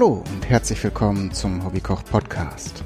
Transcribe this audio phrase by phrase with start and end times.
[0.00, 2.84] Hallo und herzlich willkommen zum Hobbykoch Podcast.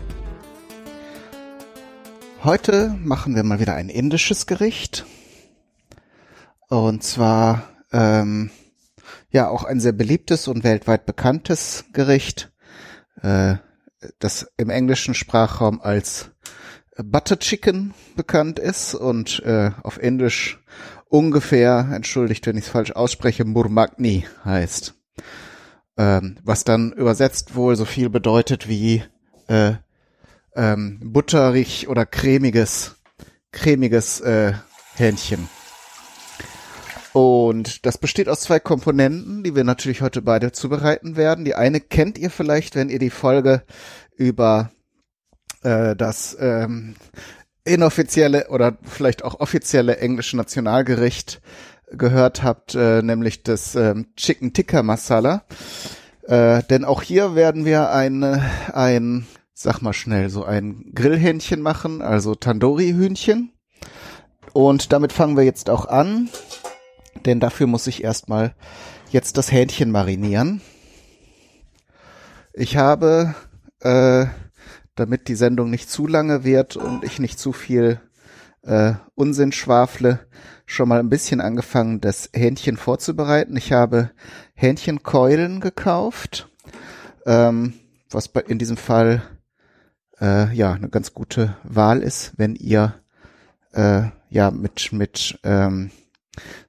[2.42, 5.06] Heute machen wir mal wieder ein indisches Gericht.
[6.68, 8.50] Und zwar ähm,
[9.30, 12.50] ja auch ein sehr beliebtes und weltweit bekanntes Gericht,
[13.22, 13.58] äh,
[14.18, 16.32] das im englischen Sprachraum als
[16.96, 20.58] Butter Chicken bekannt ist und äh, auf Indisch
[21.08, 24.94] ungefähr, entschuldigt, wenn ich es falsch ausspreche, Murmagni heißt.
[25.96, 29.04] Ähm, was dann übersetzt wohl so viel bedeutet wie
[29.46, 29.74] äh,
[30.56, 32.96] ähm, butterig oder cremiges,
[33.52, 34.54] cremiges äh,
[34.96, 35.48] Hähnchen.
[37.12, 41.44] Und das besteht aus zwei Komponenten, die wir natürlich heute beide zubereiten werden.
[41.44, 43.62] Die eine kennt ihr vielleicht, wenn ihr die Folge
[44.16, 44.72] über
[45.62, 46.96] äh, das ähm,
[47.64, 51.40] inoffizielle oder vielleicht auch offizielle englische Nationalgericht
[51.96, 55.44] gehört habt, äh, nämlich das ähm, Chicken Tikka Masala.
[56.22, 62.02] Äh, denn auch hier werden wir ein, ein, sag mal schnell, so ein Grillhähnchen machen,
[62.02, 63.52] also Tandoori-Hühnchen.
[64.52, 66.28] Und damit fangen wir jetzt auch an,
[67.26, 68.54] denn dafür muss ich erstmal
[69.10, 70.60] jetzt das Hähnchen marinieren.
[72.52, 73.34] Ich habe
[73.80, 74.26] äh,
[74.94, 78.00] damit die Sendung nicht zu lange wird und ich nicht zu viel
[78.64, 80.26] äh, Unsinn schwafle,
[80.66, 83.56] schon mal ein bisschen angefangen, das Hähnchen vorzubereiten.
[83.56, 84.10] Ich habe
[84.54, 86.48] Hähnchenkeulen gekauft,
[87.26, 87.74] ähm,
[88.10, 89.22] was in diesem Fall
[90.20, 92.94] äh, ja eine ganz gute Wahl ist, wenn ihr
[93.72, 95.90] äh, ja mit mit ähm,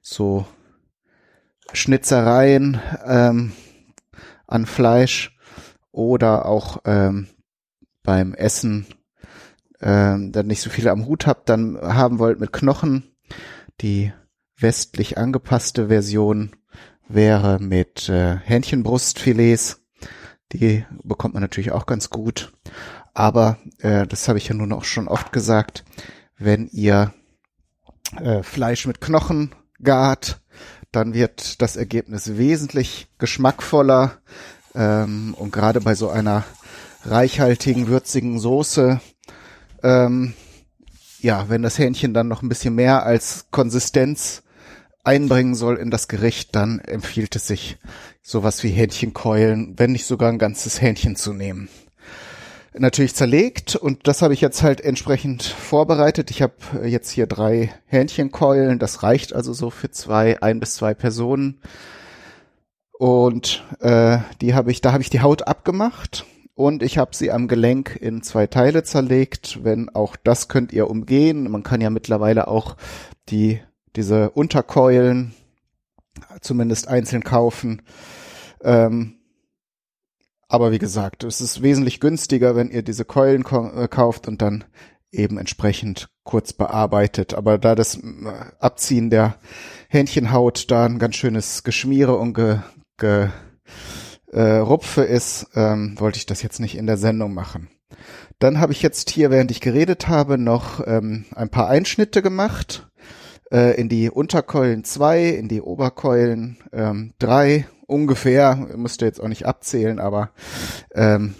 [0.02, 0.46] so
[1.72, 3.52] Schnitzereien ähm,
[4.46, 5.36] an Fleisch
[5.90, 7.28] oder auch ähm,
[8.02, 8.86] beim Essen
[9.80, 13.14] ähm, dann nicht so viele am Hut habt, dann haben wollt mit Knochen.
[13.80, 14.12] Die
[14.58, 16.52] westlich angepasste Version
[17.08, 19.82] wäre mit äh, Hähnchenbrustfilets.
[20.52, 22.52] Die bekommt man natürlich auch ganz gut.
[23.14, 25.84] Aber äh, das habe ich ja nun auch schon oft gesagt,
[26.38, 27.12] wenn ihr
[28.20, 30.40] äh, Fleisch mit Knochen gart,
[30.92, 34.18] dann wird das Ergebnis wesentlich geschmackvoller.
[34.74, 36.44] Ähm, und gerade bei so einer
[37.04, 39.00] reichhaltigen, würzigen Soße.
[39.86, 40.34] Ähm,
[41.20, 44.42] ja, wenn das Hähnchen dann noch ein bisschen mehr als Konsistenz
[45.04, 47.78] einbringen soll in das Gericht, dann empfiehlt es sich,
[48.20, 51.68] sowas wie Hähnchenkeulen, wenn nicht sogar ein ganzes Hähnchen zu nehmen.
[52.74, 56.32] Natürlich zerlegt und das habe ich jetzt halt entsprechend vorbereitet.
[56.32, 56.54] Ich habe
[56.84, 61.60] jetzt hier drei Hähnchenkeulen, das reicht also so für zwei, ein bis zwei Personen.
[62.98, 67.30] Und äh, die habe ich, da habe ich die Haut abgemacht und ich habe sie
[67.30, 69.62] am Gelenk in zwei Teile zerlegt.
[69.62, 71.50] Wenn auch das könnt ihr umgehen.
[71.50, 72.76] Man kann ja mittlerweile auch
[73.28, 73.60] die
[73.94, 75.34] diese Unterkeulen
[76.40, 77.82] zumindest einzeln kaufen.
[78.62, 79.18] Ähm,
[80.48, 84.64] aber wie gesagt, es ist wesentlich günstiger, wenn ihr diese Keulen äh, kauft und dann
[85.12, 87.34] eben entsprechend kurz bearbeitet.
[87.34, 88.00] Aber da das äh,
[88.60, 89.36] Abziehen der
[89.88, 92.60] Hähnchenhaut da ein ganz schönes Geschmiere und ge,
[92.96, 93.28] ge
[94.36, 97.68] äh, Rupfe ist, ähm, wollte ich das jetzt nicht in der Sendung machen.
[98.38, 102.86] Dann habe ich jetzt hier, während ich geredet habe, noch ähm, ein paar Einschnitte gemacht
[103.50, 108.56] äh, in die Unterkeulen zwei, in die Oberkeulen ähm, drei ungefähr.
[108.76, 110.30] Müsst ihr jetzt auch nicht abzählen, aber
[110.94, 111.34] ähm,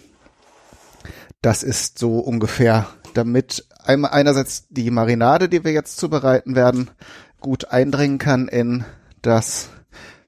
[1.42, 6.90] das ist so ungefähr, damit einmal einerseits die Marinade, die wir jetzt zubereiten werden,
[7.40, 8.86] gut eindringen kann in
[9.20, 9.68] das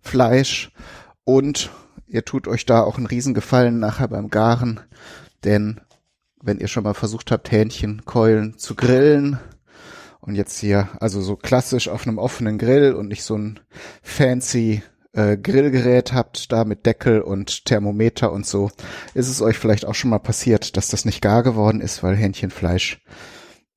[0.03, 0.71] Fleisch
[1.25, 1.71] und
[2.09, 4.81] ihr tut euch da auch einen Riesengefallen nachher beim Garen,
[5.45, 5.81] denn
[6.43, 9.39] wenn ihr schon mal versucht habt, Hähnchenkeulen zu grillen
[10.21, 13.61] und jetzt hier, also so klassisch auf einem offenen Grill und nicht so ein
[14.03, 14.83] fancy
[15.13, 18.71] äh, Grillgerät habt, da mit Deckel und Thermometer und so,
[19.15, 22.17] ist es euch vielleicht auch schon mal passiert, dass das nicht gar geworden ist, weil
[22.17, 23.01] Hähnchenfleisch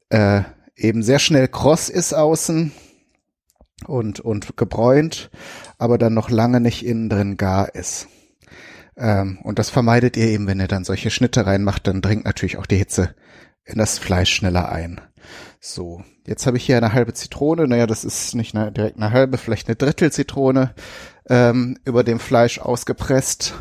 [0.09, 0.41] äh,
[0.75, 2.71] eben sehr schnell kross ist außen
[3.87, 5.31] und, und gebräunt,
[5.77, 8.07] aber dann noch lange nicht innen drin gar ist.
[9.01, 12.57] Ähm, und das vermeidet ihr eben, wenn ihr dann solche Schnitte reinmacht, dann dringt natürlich
[12.57, 13.15] auch die Hitze
[13.65, 15.01] in das Fleisch schneller ein.
[15.59, 17.67] So, jetzt habe ich hier eine halbe Zitrone.
[17.67, 20.75] Naja, das ist nicht eine, direkt eine halbe, vielleicht eine Drittel Zitrone
[21.27, 23.55] ähm, über dem Fleisch ausgepresst.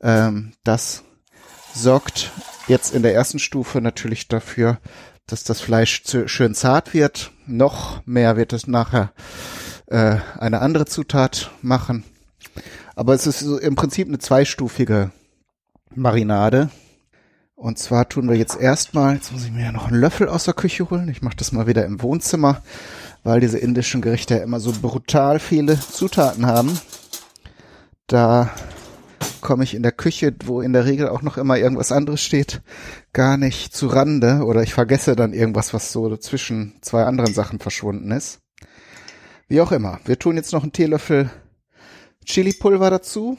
[0.00, 1.04] Ähm, das
[1.74, 2.32] sorgt
[2.66, 4.78] jetzt in der ersten Stufe natürlich dafür,
[5.26, 7.32] dass das Fleisch schön zart wird.
[7.46, 9.12] Noch mehr wird es nachher
[9.86, 12.04] äh, eine andere Zutat machen.
[12.94, 15.10] Aber es ist so im Prinzip eine zweistufige
[15.94, 16.70] Marinade.
[17.54, 20.44] Und zwar tun wir jetzt erstmal, jetzt muss ich mir ja noch einen Löffel aus
[20.44, 21.08] der Küche holen.
[21.08, 22.60] Ich mache das mal wieder im Wohnzimmer,
[23.22, 26.78] weil diese indischen Gerichte ja immer so brutal viele Zutaten haben.
[28.08, 28.50] Da
[29.40, 32.62] komme ich in der Küche, wo in der Regel auch noch immer irgendwas anderes steht,
[33.12, 37.58] gar nicht zu Rande oder ich vergesse dann irgendwas, was so zwischen zwei anderen Sachen
[37.58, 38.40] verschwunden ist.
[39.48, 40.00] Wie auch immer.
[40.04, 41.30] Wir tun jetzt noch einen Teelöffel
[42.24, 43.38] Chili-Pulver dazu.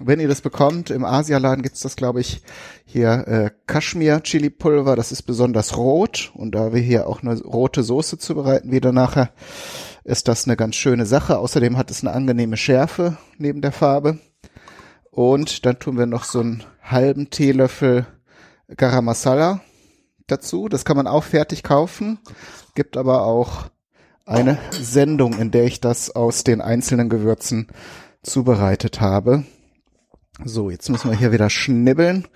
[0.00, 2.42] Wenn ihr das bekommt, im Asialaden gibt's das, glaube ich,
[2.86, 4.96] hier äh, Kaschmir-Chili-Pulver.
[4.96, 6.32] Das ist besonders rot.
[6.34, 9.30] Und da wir hier auch eine rote Soße zubereiten wieder nachher,
[10.04, 11.38] ist das eine ganz schöne Sache.
[11.38, 14.18] Außerdem hat es eine angenehme Schärfe neben der Farbe.
[15.10, 18.06] Und dann tun wir noch so einen halben Teelöffel
[18.76, 19.60] Garam Masala
[20.26, 20.68] dazu.
[20.68, 22.18] Das kann man auch fertig kaufen.
[22.74, 23.66] Gibt aber auch
[24.24, 27.68] eine Sendung, in der ich das aus den einzelnen Gewürzen
[28.22, 29.44] zubereitet habe.
[30.44, 32.26] So, jetzt müssen wir hier wieder schnibbeln.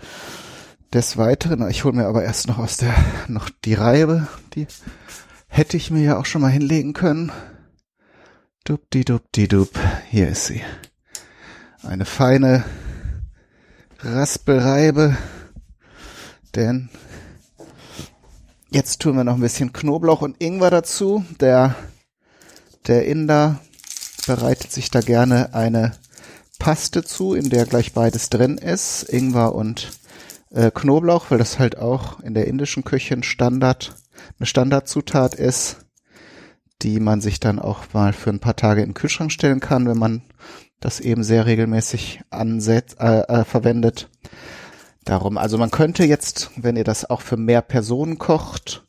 [0.92, 2.94] Des Weiteren, ich hole mir aber erst noch aus der,
[3.28, 4.66] noch die Reibe, die
[5.48, 7.32] hätte ich mir ja auch schon mal hinlegen können.
[8.64, 9.70] Dubdi-dubdi-dub,
[10.08, 10.62] hier ist sie.
[11.82, 12.64] Eine feine
[14.00, 15.16] Raspelreibe,
[16.54, 16.88] denn
[18.76, 21.24] Jetzt tun wir noch ein bisschen Knoblauch und Ingwer dazu.
[21.40, 21.76] Der,
[22.86, 23.60] der Inder
[24.26, 25.92] bereitet sich da gerne eine
[26.58, 29.02] Paste zu, in der gleich beides drin ist.
[29.04, 29.90] Ingwer und
[30.50, 33.94] äh, Knoblauch, weil das halt auch in der indischen Küche ein Standard,
[34.38, 35.86] eine Standardzutat ist,
[36.82, 39.86] die man sich dann auch mal für ein paar Tage in den Kühlschrank stellen kann,
[39.86, 40.22] wenn man
[40.80, 44.10] das eben sehr regelmäßig ansetzt, äh, äh, verwendet.
[45.04, 48.86] Darum, also man könnte jetzt, wenn ihr das auch für mehr Personen kocht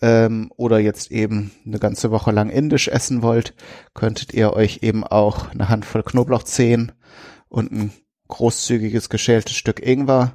[0.00, 3.54] ähm, oder jetzt eben eine ganze Woche lang indisch essen wollt,
[3.94, 6.92] könntet ihr euch eben auch eine Handvoll Knoblauchzehen
[7.48, 7.92] und ein
[8.28, 10.34] großzügiges geschältes Stück Ingwer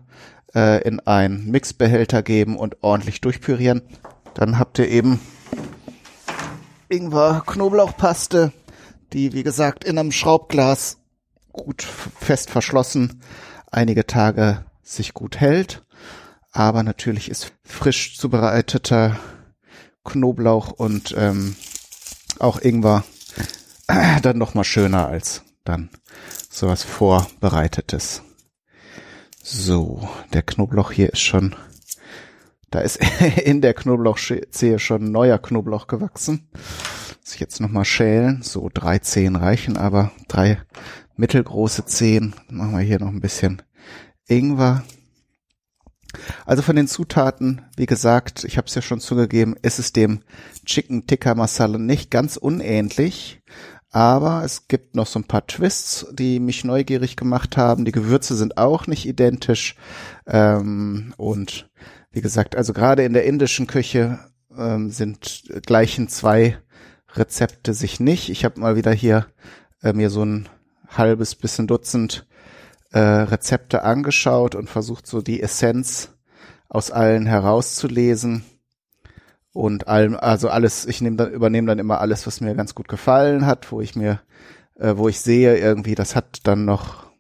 [0.56, 3.82] äh, in einen Mixbehälter geben und ordentlich durchpürieren.
[4.34, 5.20] Dann habt ihr eben
[6.90, 8.52] Ingwer-Knoblauchpaste,
[9.14, 10.98] die wie gesagt in einem Schraubglas
[11.52, 13.22] gut fest verschlossen
[13.74, 15.84] einige Tage sich gut hält.
[16.52, 19.18] Aber natürlich ist frisch zubereiteter
[20.04, 21.56] Knoblauch und ähm,
[22.40, 23.04] auch Ingwer
[23.88, 25.90] äh, dann noch mal schöner als dann
[26.50, 28.22] sowas vorbereitetes.
[29.42, 31.56] So, der Knoblauch hier ist schon,
[32.70, 33.00] da ist
[33.44, 36.50] in der Knoblauchzehe schon neuer Knoblauch gewachsen.
[36.54, 38.42] Muss ich jetzt noch mal schälen.
[38.42, 40.62] So drei Zehen reichen, aber drei
[41.16, 42.36] mittelgroße Zehen.
[42.50, 43.62] Machen wir hier noch ein bisschen
[44.28, 44.84] Ingwer.
[46.46, 50.22] Also von den Zutaten, wie gesagt, ich habe es ja schon zugegeben, ist es dem
[50.66, 53.42] Chicken Tikka Masala nicht ganz unähnlich,
[53.90, 57.86] aber es gibt noch so ein paar Twists, die mich neugierig gemacht haben.
[57.86, 59.76] Die Gewürze sind auch nicht identisch
[60.26, 61.70] ähm, und
[62.12, 64.20] wie gesagt, also gerade in der indischen Küche
[64.58, 66.58] ähm, sind gleichen zwei
[67.14, 68.30] Rezepte sich nicht.
[68.30, 69.28] Ich habe mal wieder hier
[69.82, 70.50] äh, mir so ein
[70.88, 72.26] halbes bisschen Dutzend
[72.94, 76.12] äh, Rezepte angeschaut und versucht so die Essenz
[76.70, 78.46] aus allen herauszulesen
[79.52, 82.88] und allem, also alles, ich nehme dann, übernehme dann immer alles, was mir ganz gut
[82.88, 84.22] gefallen hat, wo ich mir,
[84.76, 87.12] äh, wo ich sehe, irgendwie, das hat dann noch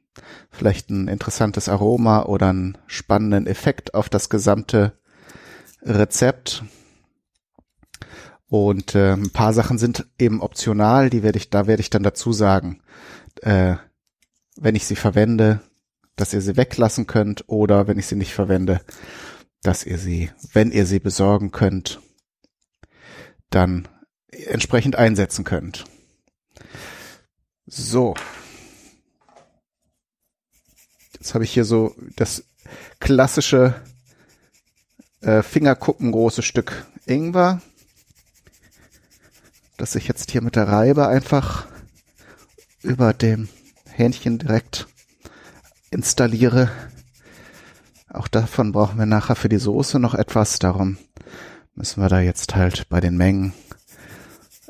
[0.51, 4.93] vielleicht ein interessantes Aroma oder einen spannenden Effekt auf das gesamte
[5.81, 6.63] Rezept.
[8.47, 12.03] Und äh, ein paar Sachen sind eben optional, die werde ich, da werde ich dann
[12.03, 12.81] dazu sagen.
[13.41, 13.75] Äh,
[14.55, 15.61] wenn ich sie verwende,
[16.15, 18.81] dass ihr sie weglassen könnt oder wenn ich sie nicht verwende,
[19.61, 22.01] dass ihr sie, wenn ihr sie besorgen könnt,
[23.49, 23.87] dann
[24.29, 25.85] entsprechend einsetzen könnt.
[27.65, 28.13] So.
[31.13, 32.43] Jetzt habe ich hier so das
[32.99, 33.75] klassische
[35.21, 37.61] äh, Fingerkuppengroße Stück Ingwer,
[39.77, 41.67] das ich jetzt hier mit der Reibe einfach
[42.81, 43.47] über dem
[43.95, 44.87] Hähnchen direkt
[45.91, 46.69] installiere.
[48.09, 50.59] Auch davon brauchen wir nachher für die Soße noch etwas.
[50.59, 50.97] Darum
[51.75, 53.53] müssen wir da jetzt halt bei den Mengen,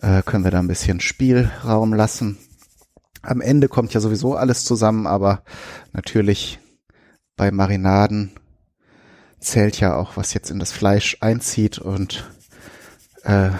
[0.01, 2.37] äh, können wir da ein bisschen Spielraum lassen.
[3.21, 5.43] Am Ende kommt ja sowieso alles zusammen, aber
[5.93, 6.59] natürlich
[7.37, 8.31] bei Marinaden
[9.39, 12.29] zählt ja auch, was jetzt in das Fleisch einzieht und
[13.23, 13.51] äh,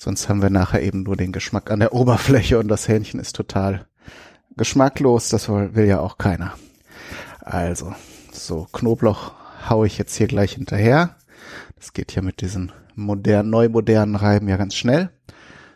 [0.00, 3.36] sonst haben wir nachher eben nur den Geschmack an der Oberfläche und das Hähnchen ist
[3.36, 3.86] total
[4.56, 6.54] geschmacklos, das will ja auch keiner.
[7.40, 7.94] Also,
[8.32, 9.32] so Knoblauch
[9.68, 11.16] haue ich jetzt hier gleich hinterher.
[11.76, 15.10] Das geht ja mit diesen modernen, neu modernen Reiben ja ganz schnell.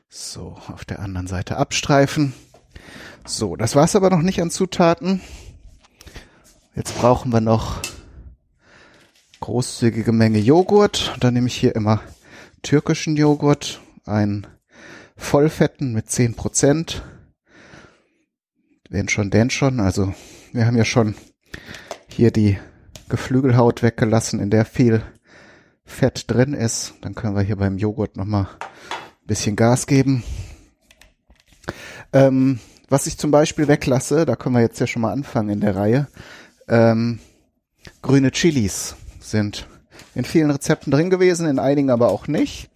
[0.08, 2.32] So, auf der anderen Seite abstreifen.
[3.26, 5.20] So, das war's aber noch nicht an Zutaten.
[6.74, 7.80] Jetzt brauchen wir noch
[9.40, 11.14] großzügige Menge Joghurt.
[11.20, 12.00] Da nehme ich hier immer
[12.62, 14.46] türkischen Joghurt, einen
[15.16, 17.02] Vollfetten mit zehn Prozent
[18.90, 19.80] Wenn schon, denn schon.
[19.80, 20.14] Also
[20.52, 21.14] wir haben ja schon
[22.06, 22.58] hier die
[23.08, 25.02] Geflügelhaut weggelassen, in der viel
[25.84, 26.94] Fett drin ist.
[27.00, 30.22] Dann können wir hier beim Joghurt nochmal ein bisschen Gas geben.
[32.12, 35.60] Ähm, was ich zum Beispiel weglasse, da können wir jetzt ja schon mal anfangen in
[35.60, 36.06] der Reihe.
[36.68, 37.18] Ähm,
[38.02, 39.66] grüne Chilis sind
[40.14, 42.70] in vielen Rezepten drin gewesen, in einigen aber auch nicht.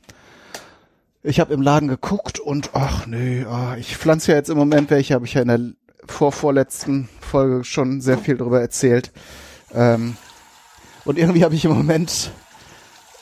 [1.29, 4.89] Ich habe im Laden geguckt und ach nee, oh, ich pflanze ja jetzt im Moment
[4.89, 5.61] welche, habe ich ja in der
[6.07, 9.13] vorvorletzten Folge schon sehr viel darüber erzählt.
[9.75, 10.17] Ähm,
[11.05, 12.31] und irgendwie habe ich im Moment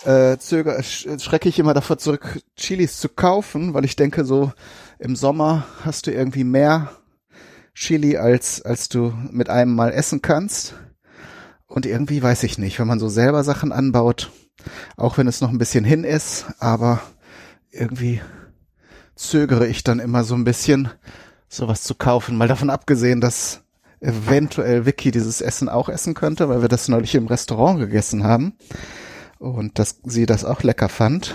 [0.05, 4.53] äh, zöger, schrecke ich immer davor zurück, Chilis zu kaufen, weil ich denke, so
[5.01, 6.93] im Sommer hast du irgendwie mehr
[7.75, 10.75] Chili, als, als du mit einem Mal essen kannst.
[11.67, 14.31] Und irgendwie weiß ich nicht, wenn man so selber Sachen anbaut,
[14.97, 17.03] auch wenn es noch ein bisschen hin ist, aber
[17.79, 18.21] irgendwie
[19.15, 20.91] zögere ich dann immer so ein bisschen,
[21.49, 22.37] sowas zu kaufen.
[22.37, 23.63] Mal davon abgesehen, dass
[24.01, 28.55] eventuell Vicky dieses Essen auch essen könnte, weil wir das neulich im Restaurant gegessen haben
[29.39, 31.35] und dass sie das auch lecker fand.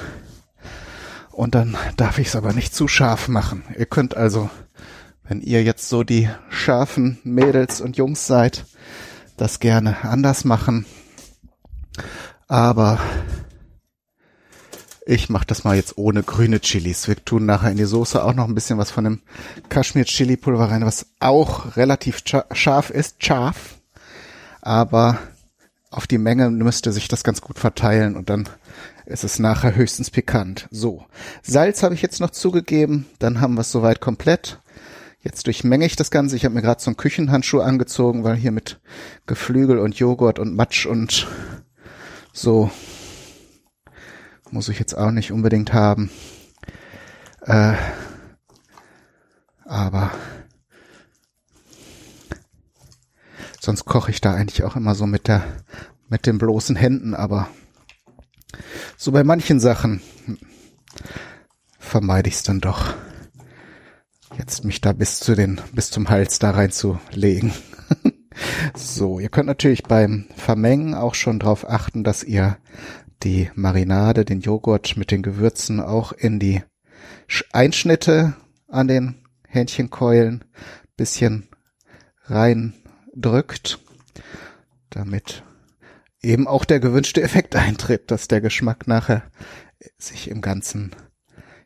[1.32, 3.64] Und dann darf ich es aber nicht zu scharf machen.
[3.78, 4.50] Ihr könnt also,
[5.24, 8.66] wenn ihr jetzt so die scharfen Mädels und Jungs seid,
[9.38, 10.86] das gerne anders machen.
[12.48, 13.00] Aber
[15.12, 17.10] ich mache das mal jetzt ohne grüne Chilis.
[17.10, 19.20] Wir tun nachher in die Soße auch noch ein bisschen was von dem
[19.68, 23.76] Kaschmir Chili Pulver rein, was auch relativ scharf ist, scharf.
[24.62, 25.20] Aber
[25.90, 28.48] auf die Menge müsste sich das ganz gut verteilen und dann
[29.06, 30.70] ist es nachher höchstens pikant.
[30.72, 31.04] So,
[31.42, 34.62] Salz habe ich jetzt noch zugegeben, dann haben wir es soweit komplett.
[35.20, 36.38] Jetzt durchmenge ich das Ganze.
[36.38, 38.80] Ich habe mir gerade so einen Küchenhandschuh angezogen, weil hier mit
[39.26, 41.28] Geflügel und Joghurt und Matsch und
[42.32, 42.72] so
[44.52, 46.10] muss ich jetzt auch nicht unbedingt haben.
[47.42, 47.74] Äh,
[49.66, 50.12] aber
[53.64, 55.44] Sonst koche ich da eigentlich auch immer so mit der,
[56.10, 57.48] mit den bloßen Händen, aber
[58.98, 60.02] so bei manchen Sachen
[61.78, 62.96] vermeide ich es dann doch.
[64.36, 67.54] Jetzt mich da bis zu den, bis zum Hals da reinzulegen.
[68.76, 72.58] so, ihr könnt natürlich beim Vermengen auch schon darauf achten, dass ihr
[73.24, 76.62] die Marinade, den Joghurt mit den Gewürzen auch in die
[77.52, 78.36] Einschnitte
[78.68, 79.16] an den
[79.48, 80.46] Hähnchenkeulen
[80.96, 81.48] bisschen
[82.26, 82.74] rein
[83.16, 83.80] drückt,
[84.90, 85.44] damit
[86.22, 89.24] eben auch der gewünschte Effekt eintritt, dass der Geschmack nachher
[89.98, 90.92] sich im ganzen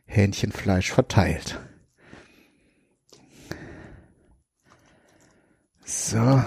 [0.06, 1.58] Hähnchenfleisch verteilt.
[5.84, 6.42] So.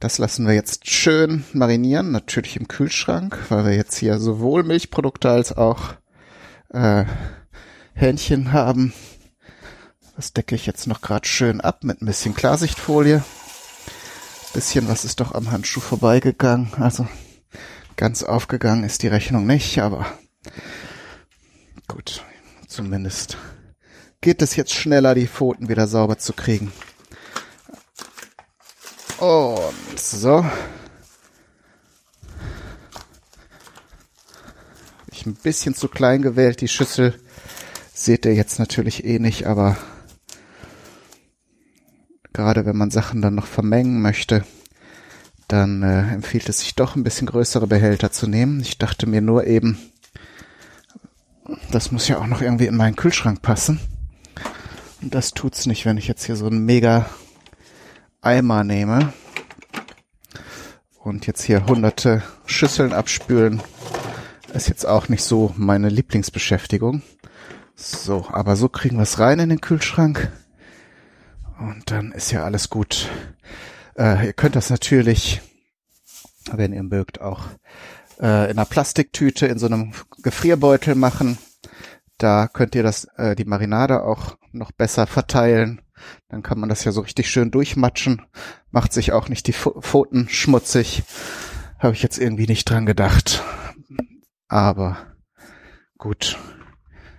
[0.00, 5.28] Das lassen wir jetzt schön marinieren, natürlich im Kühlschrank, weil wir jetzt hier sowohl Milchprodukte
[5.28, 5.92] als auch
[6.70, 7.04] äh,
[7.92, 8.94] Hähnchen haben.
[10.16, 13.22] Das decke ich jetzt noch gerade schön ab mit ein bisschen Klarsichtfolie.
[14.54, 16.72] Bisschen was ist doch am Handschuh vorbeigegangen.
[16.78, 17.06] Also
[17.96, 20.06] ganz aufgegangen ist die Rechnung nicht, aber
[21.88, 22.24] gut,
[22.68, 23.36] zumindest
[24.22, 26.72] geht es jetzt schneller, die Pfoten wieder sauber zu kriegen.
[29.20, 30.44] Und so.
[35.12, 37.20] Ich ein bisschen zu klein gewählt, die Schüssel.
[37.92, 39.76] Seht ihr jetzt natürlich eh nicht, aber
[42.32, 44.42] gerade wenn man Sachen dann noch vermengen möchte,
[45.48, 48.60] dann äh, empfiehlt es sich doch ein bisschen größere Behälter zu nehmen.
[48.60, 49.78] Ich dachte mir nur eben,
[51.70, 53.80] das muss ja auch noch irgendwie in meinen Kühlschrank passen.
[55.02, 57.04] Und das tut's nicht, wenn ich jetzt hier so einen mega
[58.22, 59.12] Eimer nehme
[60.98, 63.62] und jetzt hier hunderte Schüsseln abspülen.
[64.52, 67.02] Ist jetzt auch nicht so meine Lieblingsbeschäftigung.
[67.74, 70.30] So, aber so kriegen wir es rein in den Kühlschrank.
[71.58, 73.08] Und dann ist ja alles gut.
[73.96, 75.40] Äh, ihr könnt das natürlich,
[76.52, 77.44] wenn ihr mögt, auch
[78.20, 81.38] äh, in einer Plastiktüte in so einem Gefrierbeutel machen.
[82.18, 85.80] Da könnt ihr das, äh, die Marinade auch noch besser verteilen.
[86.28, 88.22] Dann kann man das ja so richtig schön durchmatschen.
[88.70, 91.02] Macht sich auch nicht die Pfoten schmutzig.
[91.78, 93.42] Habe ich jetzt irgendwie nicht dran gedacht.
[94.48, 94.98] Aber
[95.98, 96.38] gut.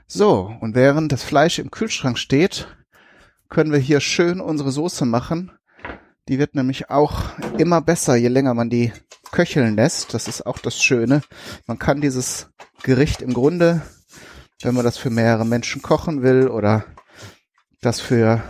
[0.07, 2.67] So, und während das Fleisch im Kühlschrank steht,
[3.49, 5.51] können wir hier schön unsere Soße machen.
[6.27, 7.23] Die wird nämlich auch
[7.57, 8.93] immer besser, je länger man die
[9.31, 10.13] köcheln lässt.
[10.13, 11.21] Das ist auch das Schöne.
[11.67, 12.49] Man kann dieses
[12.83, 13.81] Gericht im Grunde,
[14.61, 16.85] wenn man das für mehrere Menschen kochen will oder
[17.81, 18.43] das für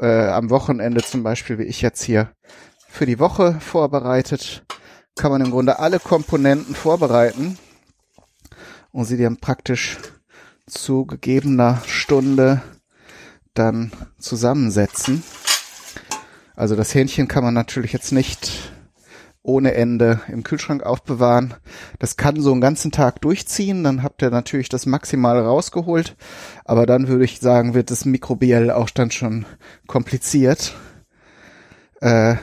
[0.00, 2.32] äh, am Wochenende zum Beispiel, wie ich jetzt hier,
[2.88, 4.64] für die Woche vorbereitet,
[5.16, 7.58] kann man im Grunde alle Komponenten vorbereiten
[8.90, 9.98] und sie dann praktisch
[10.66, 12.62] zu gegebener Stunde
[13.54, 15.22] dann zusammensetzen.
[16.54, 18.71] Also das Hähnchen kann man natürlich jetzt nicht
[19.42, 21.54] ohne Ende im Kühlschrank aufbewahren.
[21.98, 26.16] Das kann so einen ganzen Tag durchziehen, dann habt ihr natürlich das maximal rausgeholt,
[26.64, 29.44] aber dann würde ich sagen, wird das mikrobiell auch dann schon
[29.86, 30.74] kompliziert.
[32.00, 32.36] Äh,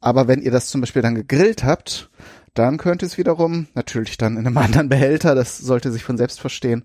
[0.00, 2.10] aber wenn ihr das zum Beispiel dann gegrillt habt,
[2.54, 6.40] dann könnte es wiederum, natürlich dann in einem anderen Behälter, das sollte sich von selbst
[6.40, 6.84] verstehen,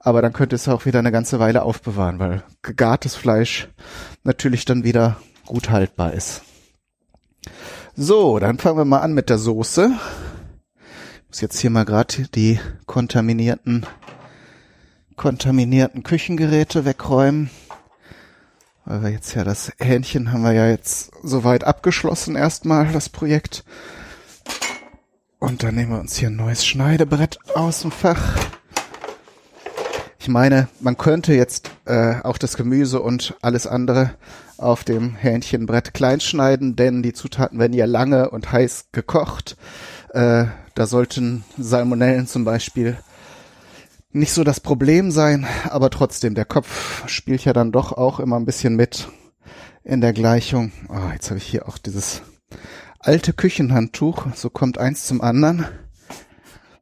[0.00, 3.68] aber dann könnte es auch wieder eine ganze Weile aufbewahren, weil gegartes Fleisch
[4.24, 6.42] natürlich dann wieder gut haltbar ist.
[7.98, 9.90] So, dann fangen wir mal an mit der Soße.
[11.22, 13.86] Ich muss jetzt hier mal gerade die kontaminierten,
[15.16, 17.48] kontaminierten Küchengeräte wegräumen.
[18.84, 23.64] Weil wir jetzt ja das Hähnchen haben wir ja jetzt soweit abgeschlossen erstmal, das Projekt.
[25.38, 28.36] Und dann nehmen wir uns hier ein neues Schneidebrett aus dem Fach.
[30.18, 34.10] Ich meine, man könnte jetzt äh, auch das Gemüse und alles andere
[34.58, 39.56] auf dem Hähnchenbrett klein schneiden, denn die Zutaten werden ja lange und heiß gekocht.
[40.10, 42.96] Äh, da sollten Salmonellen zum Beispiel
[44.12, 48.36] nicht so das Problem sein, aber trotzdem, der Kopf spielt ja dann doch auch immer
[48.36, 49.08] ein bisschen mit
[49.84, 50.72] in der Gleichung.
[50.88, 52.22] Oh, jetzt habe ich hier auch dieses
[52.98, 55.66] alte Küchenhandtuch, so kommt eins zum anderen.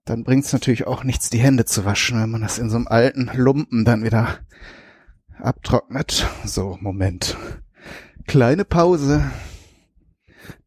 [0.05, 2.77] Dann bringt es natürlich auch nichts, die Hände zu waschen, wenn man das in so
[2.77, 4.39] einem alten Lumpen dann wieder
[5.39, 6.27] abtrocknet.
[6.45, 7.37] So, Moment.
[8.27, 9.31] Kleine Pause.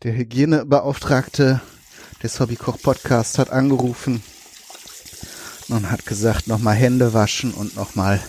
[0.03, 1.61] Der Hygienebeauftragte
[2.23, 4.23] des Hobbykoch Podcast hat angerufen
[5.67, 8.21] und hat gesagt, nochmal Hände waschen und nochmal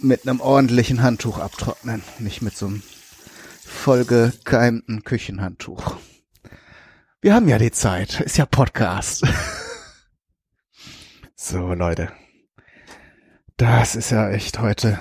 [0.00, 2.82] mit einem ordentlichen Handtuch abtrocknen, nicht mit so einem
[3.64, 5.96] vollgekeimten Küchenhandtuch.
[7.22, 9.26] Wir haben ja die Zeit, ist ja Podcast.
[11.34, 12.12] so, Leute.
[13.56, 14.98] Das ist ja echt heute.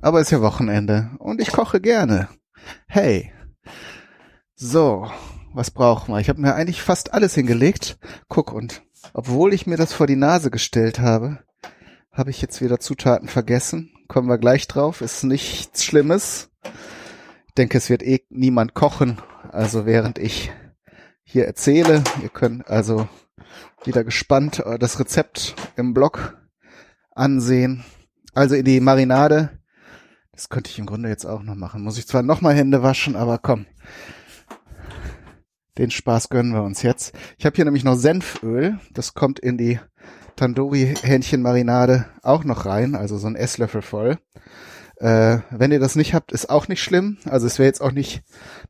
[0.00, 2.28] Aber ist ja Wochenende und ich koche gerne.
[2.86, 3.32] Hey.
[4.54, 5.10] So,
[5.52, 6.20] was brauchen wir?
[6.20, 7.98] Ich habe mir eigentlich fast alles hingelegt.
[8.28, 11.38] Guck, und obwohl ich mir das vor die Nase gestellt habe,
[12.12, 13.92] habe ich jetzt wieder Zutaten vergessen.
[14.08, 15.00] Kommen wir gleich drauf.
[15.00, 16.50] Ist nichts Schlimmes.
[17.48, 19.18] Ich denke, es wird eh niemand kochen.
[19.50, 20.52] Also während ich
[21.22, 23.08] hier erzähle, ihr könnt also
[23.84, 26.38] wieder gespannt das Rezept im Blog
[27.10, 27.84] ansehen.
[28.34, 29.55] Also in die Marinade
[30.36, 31.82] das könnte ich im Grunde jetzt auch noch machen.
[31.82, 33.64] Muss ich zwar nochmal Hände waschen, aber komm.
[35.78, 37.14] Den Spaß gönnen wir uns jetzt.
[37.38, 38.78] Ich habe hier nämlich noch Senföl.
[38.92, 39.80] Das kommt in die
[40.36, 44.18] Tandoori-Hähnchenmarinade auch noch rein, also so ein Esslöffel voll.
[44.96, 47.16] Äh, wenn ihr das nicht habt, ist auch nicht schlimm.
[47.24, 48.22] Also es wäre jetzt auch nicht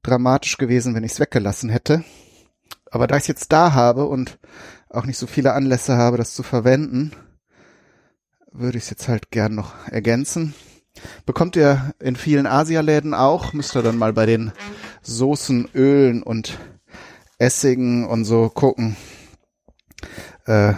[0.03, 2.05] dramatisch gewesen, wenn ich es weggelassen hätte.
[2.93, 4.39] Aber da ich es jetzt da habe und
[4.89, 7.13] auch nicht so viele Anlässe habe, das zu verwenden,
[8.53, 10.55] würde ich es jetzt halt gern noch ergänzen.
[11.25, 13.53] Bekommt ihr in vielen Asialäden auch.
[13.53, 14.53] Müsst ihr dann mal bei den
[15.03, 16.59] Soßen, Ölen und
[17.39, 18.97] Essigen und so gucken.
[20.47, 20.75] Äh,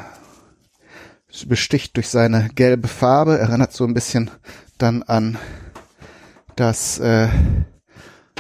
[1.47, 4.31] besticht durch seine gelbe Farbe, erinnert so ein bisschen
[4.79, 5.39] dann an
[6.57, 7.29] das äh,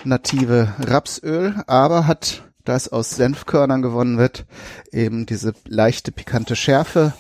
[0.04, 4.46] native Rapsöl, aber hat, da es aus Senfkörnern gewonnen wird,
[4.90, 7.12] eben diese leichte pikante Schärfe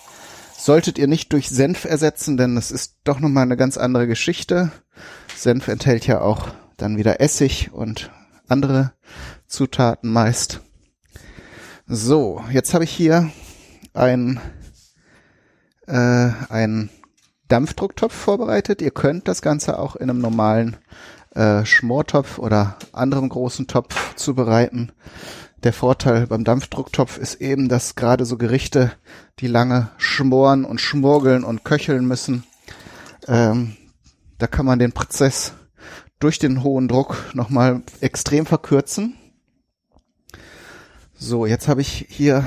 [0.58, 4.72] solltet ihr nicht durch Senf ersetzen, denn es ist doch nochmal eine ganz andere Geschichte.
[5.34, 8.10] Senf enthält ja auch dann wieder Essig und
[8.48, 8.92] andere
[9.46, 10.60] Zutaten meist.
[11.86, 13.30] So, jetzt habe ich hier
[13.94, 14.40] ein,
[15.86, 16.90] äh, ein
[17.46, 18.82] Dampfdrucktopf vorbereitet.
[18.82, 20.76] Ihr könnt das Ganze auch in einem normalen
[21.34, 24.92] äh, Schmortopf oder anderem großen Topf zubereiten.
[25.64, 28.92] Der Vorteil beim Dampfdrucktopf ist eben, dass gerade so Gerichte,
[29.40, 32.44] die lange schmoren und schmorgeln und köcheln müssen,
[33.26, 33.76] ähm,
[34.38, 35.52] da kann man den Prozess
[36.20, 39.14] durch den hohen Druck nochmal extrem verkürzen.
[41.14, 42.46] So, jetzt habe ich hier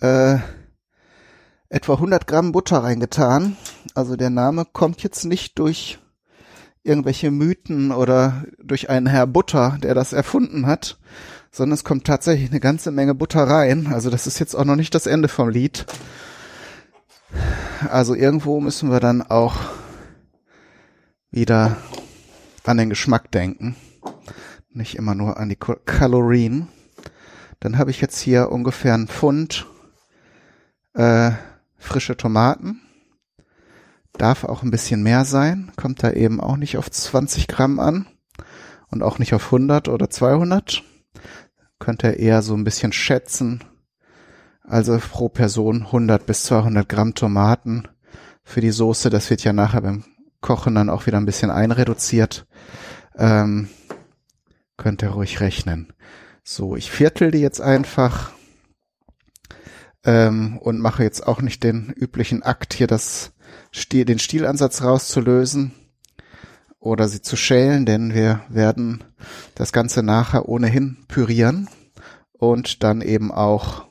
[0.00, 0.38] äh,
[1.68, 3.56] etwa 100 Gramm Butter reingetan.
[3.94, 5.98] Also der Name kommt jetzt nicht durch
[6.84, 10.98] irgendwelche Mythen oder durch einen Herr Butter, der das erfunden hat,
[11.54, 13.86] sondern es kommt tatsächlich eine ganze Menge Butter rein.
[13.92, 15.86] Also das ist jetzt auch noch nicht das Ende vom Lied.
[17.88, 19.54] Also irgendwo müssen wir dann auch
[21.30, 21.76] wieder
[22.64, 23.76] an den Geschmack denken.
[24.70, 26.66] Nicht immer nur an die Kalorien.
[27.60, 29.66] Dann habe ich jetzt hier ungefähr einen Pfund
[30.94, 31.30] äh,
[31.78, 32.80] frische Tomaten.
[34.14, 35.70] Darf auch ein bisschen mehr sein.
[35.76, 38.06] Kommt da eben auch nicht auf 20 Gramm an.
[38.90, 40.82] Und auch nicht auf 100 oder 200
[41.84, 43.62] könnte er eher so ein bisschen schätzen.
[44.62, 47.86] Also pro Person 100 bis 200 Gramm Tomaten
[48.42, 49.10] für die Soße.
[49.10, 50.04] Das wird ja nachher beim
[50.40, 52.46] Kochen dann auch wieder ein bisschen einreduziert.
[53.16, 53.68] Ähm,
[54.78, 55.92] könnt ihr ruhig rechnen.
[56.42, 58.32] So, ich viertel die jetzt einfach
[60.04, 63.32] ähm, und mache jetzt auch nicht den üblichen Akt hier, das
[63.90, 65.72] den Stielansatz rauszulösen
[66.84, 69.02] oder sie zu schälen, denn wir werden
[69.54, 71.68] das Ganze nachher ohnehin pürieren
[72.32, 73.86] und dann eben auch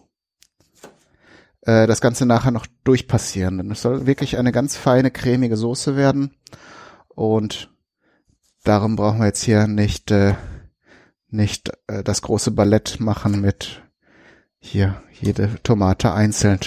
[1.61, 3.57] äh, das Ganze nachher noch durchpassieren.
[3.57, 6.35] Denn es soll wirklich eine ganz feine, cremige Soße werden
[7.07, 7.73] und
[8.63, 10.35] darum brauchen wir jetzt hier nicht äh,
[11.29, 13.81] nicht äh, das große Ballett machen mit
[14.59, 16.59] hier jede Tomate einzeln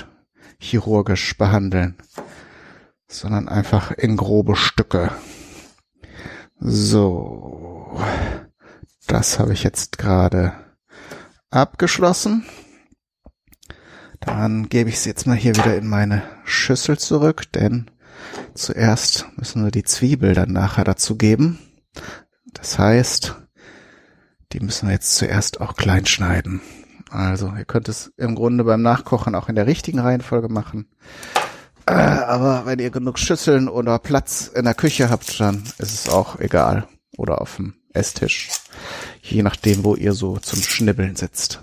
[0.59, 1.97] chirurgisch behandeln,
[3.07, 5.13] sondern einfach in grobe Stücke.
[6.59, 8.01] So,
[9.07, 10.55] das habe ich jetzt gerade
[11.51, 12.45] abgeschlossen.
[14.21, 17.91] Dann gebe ich es jetzt mal hier wieder in meine Schüssel zurück, denn
[18.55, 21.59] zuerst müssen wir die Zwiebel dann nachher dazu geben.
[22.55, 23.37] Das heißt,
[24.53, 26.63] die müssen wir jetzt zuerst auch klein schneiden.
[27.11, 30.89] Also ihr könnt es im Grunde beim Nachkochen auch in der richtigen Reihenfolge machen.
[31.87, 36.09] Äh, aber wenn ihr genug Schüsseln oder Platz in der Küche habt, dann ist es
[36.09, 36.89] auch egal.
[37.17, 38.51] Oder auf dem Esstisch.
[39.23, 41.63] Je nachdem, wo ihr so zum Schnibbeln sitzt.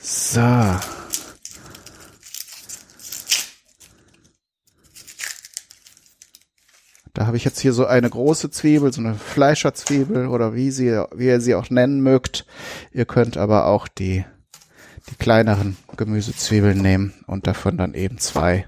[0.00, 0.40] So.
[7.14, 11.02] Da habe ich jetzt hier so eine große Zwiebel, so eine Fleischerzwiebel oder wie sie,
[11.12, 12.46] wie ihr sie auch nennen mögt.
[12.92, 14.24] Ihr könnt aber auch die,
[15.10, 18.66] die kleineren Gemüsezwiebeln nehmen und davon dann eben zwei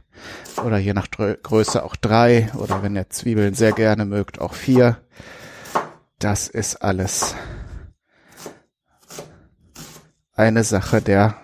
[0.65, 4.99] oder je nach Größe auch drei oder wenn ihr Zwiebeln sehr gerne mögt auch vier.
[6.19, 7.35] Das ist alles
[10.35, 11.37] eine Sache der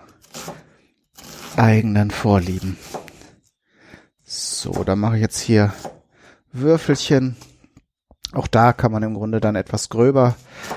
[1.55, 2.77] eigenen Vorlieben.
[4.23, 5.73] So, dann mache ich jetzt hier
[6.51, 7.35] Würfelchen.
[8.33, 10.35] Auch da kann man im Grunde dann etwas gröber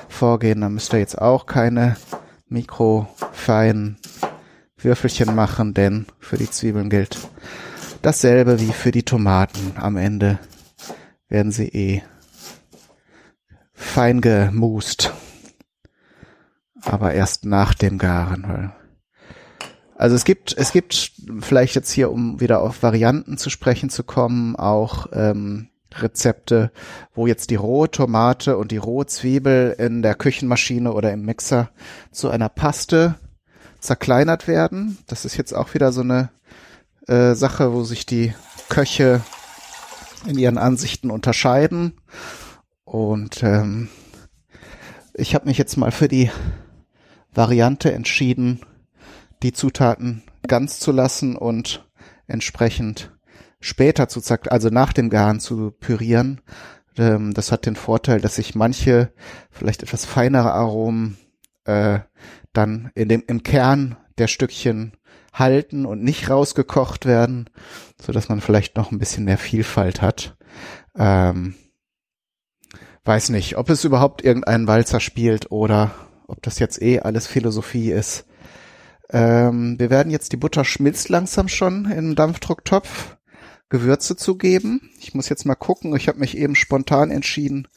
[0.08, 0.60] vorgehen.
[0.60, 1.96] Da müsst ihr jetzt auch keine
[2.50, 3.96] mikrofeinen
[4.76, 7.18] Würfelchen machen, denn für die Zwiebeln gilt
[8.02, 9.72] dasselbe wie für die Tomaten.
[9.76, 10.38] Am Ende
[11.28, 12.02] werden sie eh
[13.72, 15.12] fein gemust.
[16.82, 18.72] Aber erst nach dem Garen,
[20.00, 24.02] also es gibt, es gibt vielleicht jetzt hier, um wieder auf Varianten zu sprechen zu
[24.02, 26.70] kommen, auch ähm, Rezepte,
[27.14, 31.70] wo jetzt die rohe Tomate und die rohe Zwiebel in der Küchenmaschine oder im Mixer
[32.10, 33.16] zu einer Paste
[33.80, 34.98] zerkleinert werden.
[35.06, 36.30] Das ist jetzt auch wieder so eine
[37.06, 38.34] äh, Sache, wo sich die
[38.68, 39.22] Köche
[40.26, 42.00] in ihren Ansichten unterscheiden.
[42.84, 43.88] Und ähm,
[45.14, 46.30] ich habe mich jetzt mal für die
[47.32, 48.60] Variante entschieden,
[49.42, 51.88] die Zutaten ganz zu lassen und
[52.26, 53.12] entsprechend
[53.60, 56.40] später zu zack, also nach dem Garen zu pürieren.
[56.96, 59.12] Ähm, das hat den Vorteil, dass sich manche
[59.50, 61.18] vielleicht etwas feinere Aromen
[61.64, 62.00] äh,
[62.52, 64.96] dann in dem im Kern der Stückchen
[65.32, 67.48] halten und nicht rausgekocht werden,
[68.00, 70.36] so dass man vielleicht noch ein bisschen mehr Vielfalt hat.
[70.96, 71.54] Ähm,
[73.04, 75.92] weiß nicht, ob es überhaupt irgendeinen Walzer spielt oder
[76.26, 78.26] ob das jetzt eh alles Philosophie ist.
[79.10, 83.16] Ähm, wir werden jetzt, die Butter schmilzt langsam schon im Dampfdrucktopf.
[83.70, 84.90] Gewürze zu geben.
[84.98, 85.96] Ich muss jetzt mal gucken.
[85.96, 87.68] Ich habe mich eben spontan entschieden,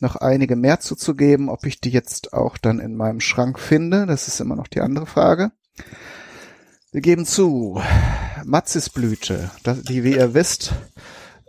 [0.00, 1.48] noch einige mehr zuzugeben.
[1.48, 4.80] Ob ich die jetzt auch dann in meinem Schrank finde, das ist immer noch die
[4.80, 5.52] andere Frage.
[6.92, 7.80] Wir geben zu
[8.44, 9.50] Matzisblüte,
[9.88, 10.72] die, wie ihr wisst,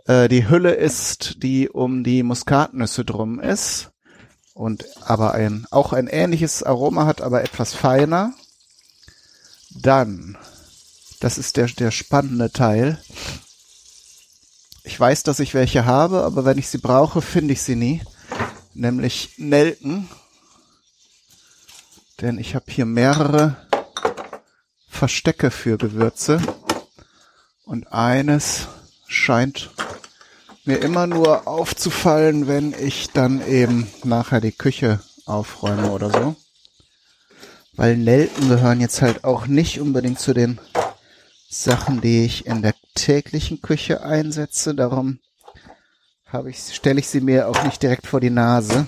[0.06, 3.90] äh, die Hülle ist, die um die Muskatnüsse drum ist
[4.54, 8.32] und aber ein auch ein ähnliches Aroma hat, aber etwas feiner.
[9.70, 10.36] Dann,
[11.20, 12.98] das ist der, der spannende Teil.
[14.88, 18.00] Ich weiß, dass ich welche habe, aber wenn ich sie brauche, finde ich sie nie.
[18.72, 20.08] Nämlich Nelken.
[22.22, 23.56] Denn ich habe hier mehrere
[24.88, 26.40] Verstecke für Gewürze.
[27.66, 28.68] Und eines
[29.06, 29.68] scheint
[30.64, 36.34] mir immer nur aufzufallen, wenn ich dann eben nachher die Küche aufräume oder so
[37.78, 40.58] weil Nelken gehören jetzt halt auch nicht unbedingt zu den
[41.48, 44.74] Sachen, die ich in der täglichen Küche einsetze.
[44.74, 45.18] Darum
[46.26, 48.86] habe ich, stelle ich sie mir auch nicht direkt vor die Nase.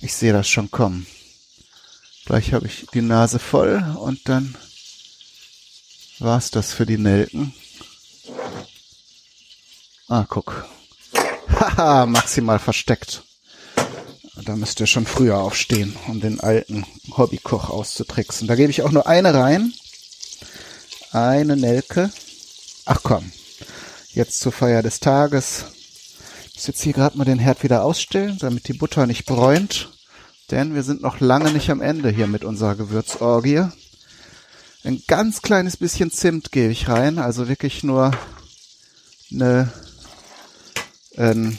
[0.00, 1.06] Ich sehe das schon kommen.
[2.26, 4.54] Gleich habe ich die Nase voll und dann
[6.20, 7.52] war's das für die Nelken.
[10.06, 10.68] Ah, guck.
[11.48, 13.24] Haha, maximal versteckt.
[14.44, 18.48] Da müsst ihr schon früher aufstehen, um den alten Hobbykoch auszutricksen.
[18.48, 19.72] Da gebe ich auch nur eine rein.
[21.12, 22.10] Eine Nelke.
[22.86, 23.32] Ach komm.
[24.12, 25.64] Jetzt zur Feier des Tages.
[26.48, 29.90] Ich muss jetzt hier gerade mal den Herd wieder ausstellen, damit die Butter nicht bräunt.
[30.50, 33.64] Denn wir sind noch lange nicht am Ende hier mit unserer Gewürzorgie.
[34.82, 38.12] Ein ganz kleines bisschen Zimt gebe ich rein, also wirklich nur
[39.30, 39.70] eine
[41.16, 41.58] ein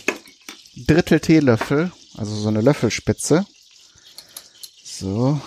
[0.75, 1.91] Drittel Teelöffel,
[2.21, 3.47] also so eine Löffelspitze.
[4.83, 5.41] So.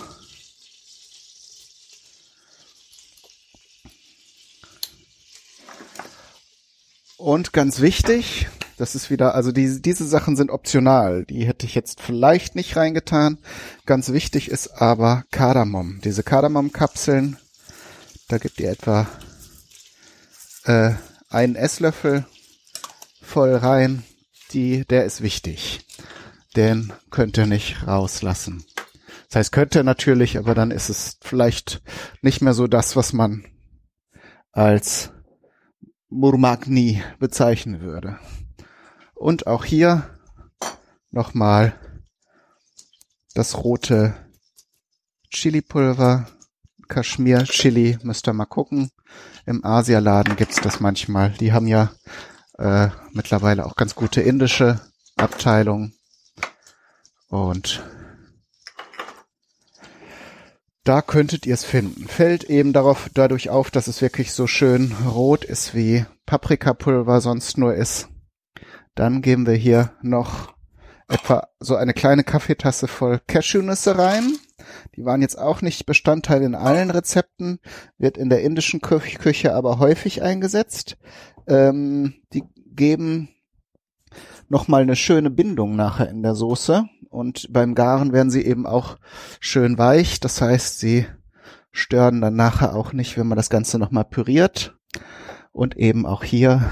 [7.17, 11.25] Und ganz wichtig, das ist wieder, also die, diese Sachen sind optional.
[11.25, 13.39] Die hätte ich jetzt vielleicht nicht reingetan.
[13.87, 16.01] Ganz wichtig ist aber Kardamom.
[16.03, 17.37] Diese Kardamom-Kapseln,
[18.27, 19.07] da gibt ihr etwa
[20.65, 20.95] äh,
[21.31, 22.27] einen Esslöffel
[23.23, 24.03] voll rein.
[24.51, 25.85] Die, der ist wichtig.
[26.57, 28.65] Den könnt ihr nicht rauslassen.
[29.29, 31.83] Das heißt, könnt ihr natürlich, aber dann ist es vielleicht
[32.23, 33.45] nicht mehr so das, was man
[34.53, 35.11] als
[36.09, 38.19] Murmagni bezeichnen würde.
[39.15, 40.09] Und auch hier
[41.11, 41.75] nochmal
[43.35, 44.15] das rote
[45.31, 46.29] Chili-Pulver,
[46.87, 48.91] Kaschmir-Chili, müsst ihr mal gucken.
[49.47, 51.31] Im Asialaden gibt's das manchmal.
[51.31, 51.91] Die haben ja
[52.59, 54.81] äh, mittlerweile auch ganz gute indische
[55.17, 55.93] Abteilung.
[57.35, 57.83] Und
[60.85, 62.07] da könntet ihr es finden.
[62.07, 67.59] Fällt eben darauf, dadurch auf, dass es wirklich so schön rot ist, wie Paprikapulver sonst
[67.59, 68.09] nur ist.
[68.95, 70.55] Dann geben wir hier noch
[71.09, 74.37] etwa so eine kleine Kaffeetasse voll Cashewnüsse rein.
[74.95, 77.59] Die waren jetzt auch nicht Bestandteil in allen Rezepten,
[77.99, 80.99] wird in der indischen Küche aber häufig eingesetzt.
[81.49, 82.45] Ähm, die
[82.77, 83.29] geben
[84.49, 88.99] nochmal eine schöne Bindung nachher in der Soße und beim Garen werden sie eben auch
[89.41, 90.21] schön weich.
[90.21, 91.07] Das heißt, sie
[91.71, 94.77] stören dann nachher auch nicht, wenn man das Ganze nochmal püriert.
[95.53, 96.69] Und eben auch hier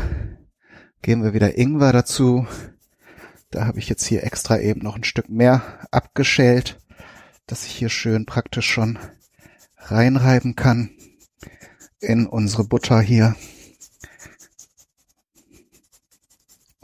[1.01, 2.47] geben wir wieder Ingwer dazu.
[3.51, 6.79] Da habe ich jetzt hier extra eben noch ein Stück mehr abgeschält,
[7.47, 8.99] dass ich hier schön praktisch schon
[9.77, 10.91] reinreiben kann
[12.01, 13.37] in unsere Butter hier.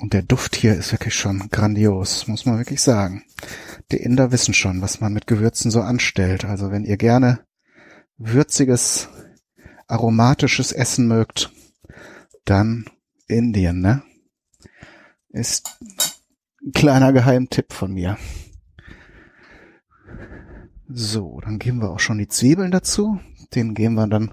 [0.08, 3.24] Und der Duft hier ist wirklich schon grandios, muss man wirklich sagen.
[3.92, 6.46] Die Inder wissen schon, was man mit Gewürzen so anstellt.
[6.46, 7.40] Also wenn ihr gerne
[8.16, 9.10] würziges,
[9.86, 11.52] aromatisches Essen mögt,
[12.46, 12.86] dann
[13.26, 14.02] Indien, ne?
[15.28, 15.78] Ist
[16.64, 18.16] ein kleiner Geheimtipp von mir.
[20.88, 23.20] So, dann geben wir auch schon die Zwiebeln dazu.
[23.54, 24.32] Den geben wir dann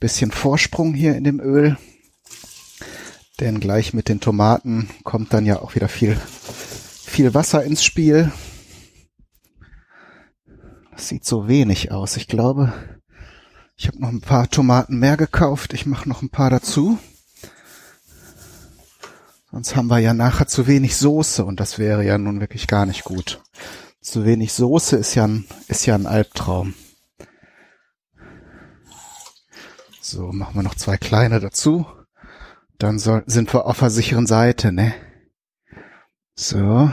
[0.00, 1.76] bisschen Vorsprung hier in dem Öl.
[3.40, 8.32] Denn gleich mit den Tomaten kommt dann ja auch wieder viel, viel Wasser ins Spiel.
[10.90, 12.16] Das sieht so wenig aus.
[12.16, 12.72] Ich glaube,
[13.76, 15.72] ich habe noch ein paar Tomaten mehr gekauft.
[15.72, 16.98] Ich mache noch ein paar dazu.
[19.52, 22.86] Sonst haben wir ja nachher zu wenig Soße und das wäre ja nun wirklich gar
[22.86, 23.40] nicht gut.
[24.00, 26.74] Zu wenig Soße ist ja ein, ist ja ein Albtraum.
[30.02, 31.86] So, machen wir noch zwei kleine dazu.
[32.78, 34.94] Dann soll, sind wir auf der sicheren Seite, ne?
[36.36, 36.92] So.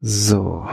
[0.00, 0.68] So.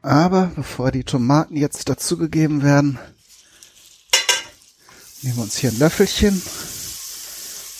[0.00, 2.98] Aber bevor die Tomaten jetzt dazugegeben werden,
[5.20, 6.42] nehmen wir uns hier ein Löffelchen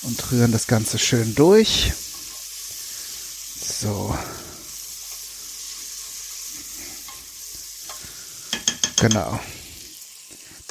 [0.02, 1.92] und rühren das Ganze schön durch.
[3.56, 4.14] So.
[9.02, 9.40] Genau.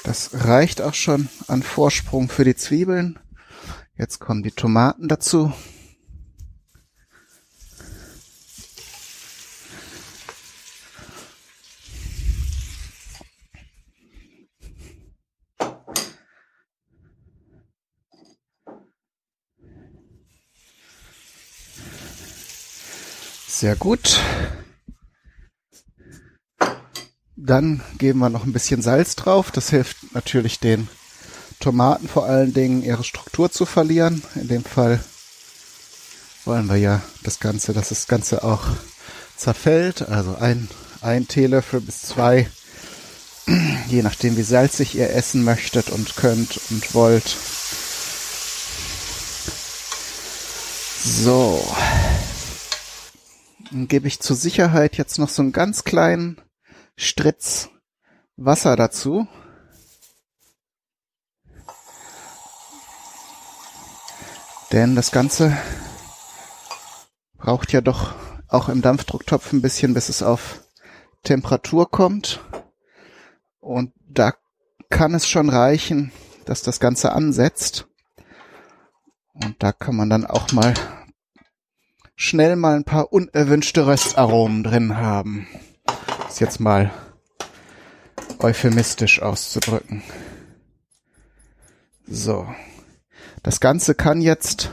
[0.06, 3.20] Das reicht auch schon an Vorsprung für die Zwiebeln.
[3.98, 5.52] Jetzt kommen die Tomaten dazu.
[23.50, 24.22] Sehr gut.
[27.44, 29.50] Dann geben wir noch ein bisschen Salz drauf.
[29.50, 30.88] Das hilft natürlich den
[31.60, 34.22] Tomaten vor allen Dingen ihre Struktur zu verlieren.
[34.36, 35.04] In dem Fall
[36.46, 38.62] wollen wir ja das Ganze, dass das Ganze auch
[39.36, 40.04] zerfällt.
[40.04, 40.70] Also ein,
[41.02, 42.48] ein Teelöffel bis zwei,
[43.88, 47.36] je nachdem wie salzig ihr essen möchtet und könnt und wollt.
[51.04, 51.68] So.
[53.72, 56.40] Dann gebe ich zur Sicherheit jetzt noch so einen ganz kleinen
[56.96, 57.70] Stritz
[58.38, 59.28] Wasser dazu.
[64.72, 65.58] Denn das Ganze
[67.38, 68.16] braucht ja doch
[68.48, 70.62] auch im Dampfdrucktopf ein bisschen, bis es auf
[71.24, 72.40] Temperatur kommt.
[73.60, 74.34] Und da
[74.90, 76.12] kann es schon reichen,
[76.46, 77.88] dass das Ganze ansetzt.
[79.34, 80.74] Und da kann man dann auch mal
[82.16, 85.48] schnell mal ein paar unerwünschte Röstaromen drin haben.
[86.32, 86.90] Ist jetzt mal
[88.40, 90.02] euphemistisch auszudrücken.
[92.08, 92.48] So.
[93.44, 94.72] Das Ganze kann jetzt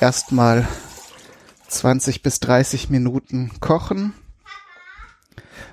[0.00, 0.66] erstmal
[1.68, 4.14] 20 bis 30 Minuten kochen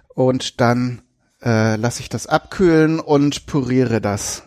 [0.10, 1.04] und dann
[1.42, 4.44] äh, lasse ich das abkühlen und püriere das.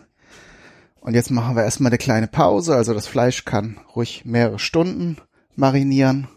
[0.99, 2.75] Und jetzt machen wir erstmal eine kleine Pause.
[2.75, 5.17] Also das Fleisch kann ruhig mehrere Stunden
[5.55, 6.27] marinieren.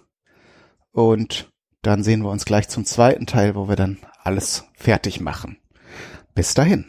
[0.90, 1.49] Und
[1.82, 5.58] dann sehen wir uns gleich zum zweiten Teil, wo wir dann alles fertig machen.
[6.34, 6.86] Bis dahin.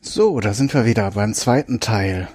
[0.00, 2.28] So, da sind wir wieder beim zweiten Teil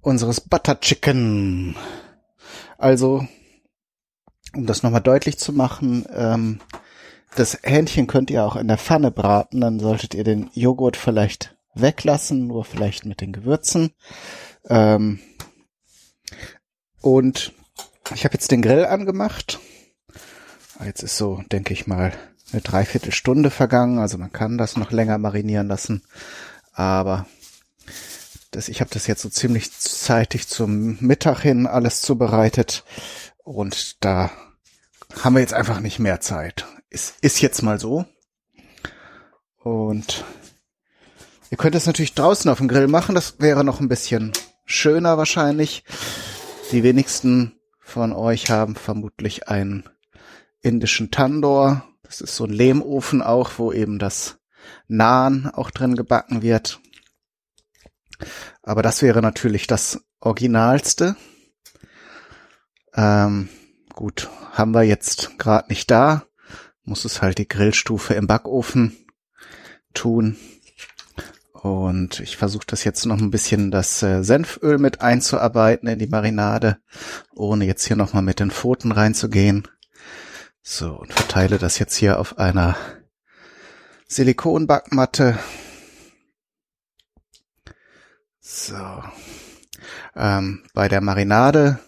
[0.00, 1.76] unseres Butter Chicken.
[2.78, 3.26] Also,
[4.54, 6.60] um das nochmal deutlich zu machen, ähm,
[7.36, 11.56] das Hähnchen könnt ihr auch in der Pfanne braten, dann solltet ihr den Joghurt vielleicht
[11.74, 13.92] weglassen, nur vielleicht mit den Gewürzen.
[14.68, 15.20] Ähm,
[17.00, 17.52] und
[18.14, 19.58] ich habe jetzt den Grill angemacht.
[20.84, 22.12] Jetzt ist so, denke ich mal,
[22.52, 23.98] eine Dreiviertelstunde vergangen.
[23.98, 26.02] Also man kann das noch länger marinieren lassen.
[26.72, 27.26] Aber
[28.50, 32.84] das, ich habe das jetzt so ziemlich zeitig zum Mittag hin alles zubereitet.
[33.44, 34.30] Und da
[35.22, 36.66] haben wir jetzt einfach nicht mehr Zeit.
[36.88, 38.06] Ist, ist jetzt mal so.
[39.58, 40.24] Und
[41.50, 43.14] ihr könnt es natürlich draußen auf dem Grill machen.
[43.14, 44.32] Das wäre noch ein bisschen
[44.64, 45.84] schöner wahrscheinlich.
[46.72, 49.88] Die wenigsten von euch haben vermutlich einen
[50.60, 51.84] indischen Tandoor.
[52.02, 54.38] Das ist so ein Lehmofen auch, wo eben das
[54.86, 56.80] Naan auch drin gebacken wird.
[58.62, 61.16] Aber das wäre natürlich das Originalste.
[62.94, 63.48] Ähm,
[63.94, 66.24] gut, haben wir jetzt gerade nicht da.
[66.82, 68.96] Muss es halt die Grillstufe im Backofen
[69.94, 70.36] tun.
[71.62, 76.06] Und ich versuche das jetzt noch ein bisschen das äh, Senföl mit einzuarbeiten in die
[76.06, 76.78] Marinade,
[77.34, 79.68] ohne jetzt hier nochmal mit den Pfoten reinzugehen.
[80.62, 82.76] So, und verteile das jetzt hier auf einer
[84.08, 85.38] Silikonbackmatte.
[88.40, 89.02] So.
[90.16, 91.78] Ähm, bei der Marinade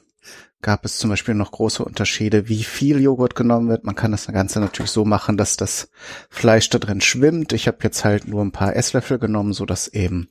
[0.63, 3.85] gab es zum Beispiel noch große Unterschiede, wie viel Joghurt genommen wird.
[3.85, 5.91] Man kann das Ganze natürlich so machen, dass das
[6.31, 7.53] Fleisch da drin schwimmt.
[7.53, 10.29] Ich habe jetzt halt nur ein paar Esslöffel genommen, so dass eben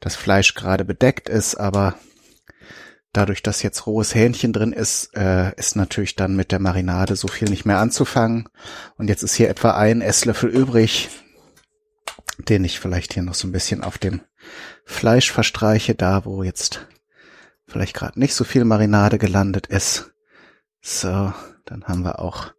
[0.00, 1.94] das Fleisch gerade bedeckt ist, aber
[3.12, 7.28] dadurch, dass jetzt rohes Hähnchen drin ist, äh, ist natürlich dann mit der Marinade so
[7.28, 8.48] viel nicht mehr anzufangen.
[8.96, 11.08] Und jetzt ist hier etwa ein Esslöffel übrig,
[12.38, 14.22] den ich vielleicht hier noch so ein bisschen auf dem
[14.84, 16.86] Fleisch verstreiche, da wo jetzt
[17.72, 20.12] vielleicht gerade nicht so viel Marinade gelandet ist.
[20.80, 21.32] So,
[21.64, 22.52] dann haben wir auch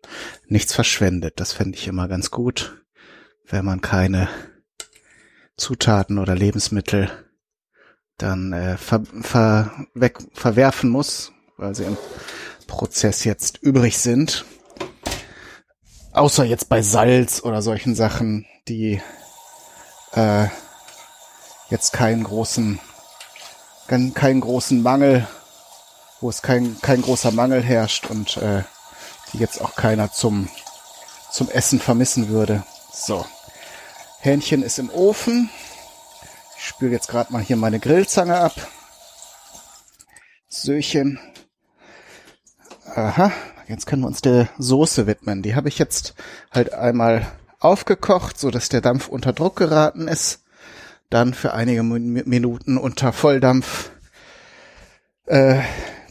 [0.48, 1.40] nichts verschwendet.
[1.40, 2.84] Das fände ich immer ganz gut,
[3.48, 4.28] wenn man keine
[5.56, 7.12] Zutaten oder Lebensmittel
[8.18, 11.98] dann äh, ver, ver, weg, verwerfen muss, weil sie im
[12.68, 14.46] Prozess jetzt übrig sind.
[16.12, 19.02] Außer jetzt bei Salz oder solchen Sachen, die
[20.14, 20.48] äh,
[21.70, 22.80] jetzt keinen großen
[23.88, 25.28] keinen großen Mangel,
[26.22, 28.64] wo es kein, kein großer Mangel herrscht und äh,
[29.32, 30.48] die jetzt auch keiner zum,
[31.32, 32.64] zum Essen vermissen würde.
[32.92, 33.26] So.
[34.20, 35.50] Hähnchen ist im Ofen.
[36.58, 38.54] Ich spüle jetzt gerade mal hier meine Grillzange ab.
[40.48, 41.20] Söchen.
[42.96, 43.32] Aha,
[43.68, 45.42] jetzt können wir uns der Soße widmen.
[45.42, 46.14] Die habe ich jetzt
[46.52, 47.26] halt einmal
[47.60, 50.43] aufgekocht, so dass der Dampf unter Druck geraten ist
[51.14, 53.92] dann für einige Minuten unter Volldampf
[55.28, 55.62] äh,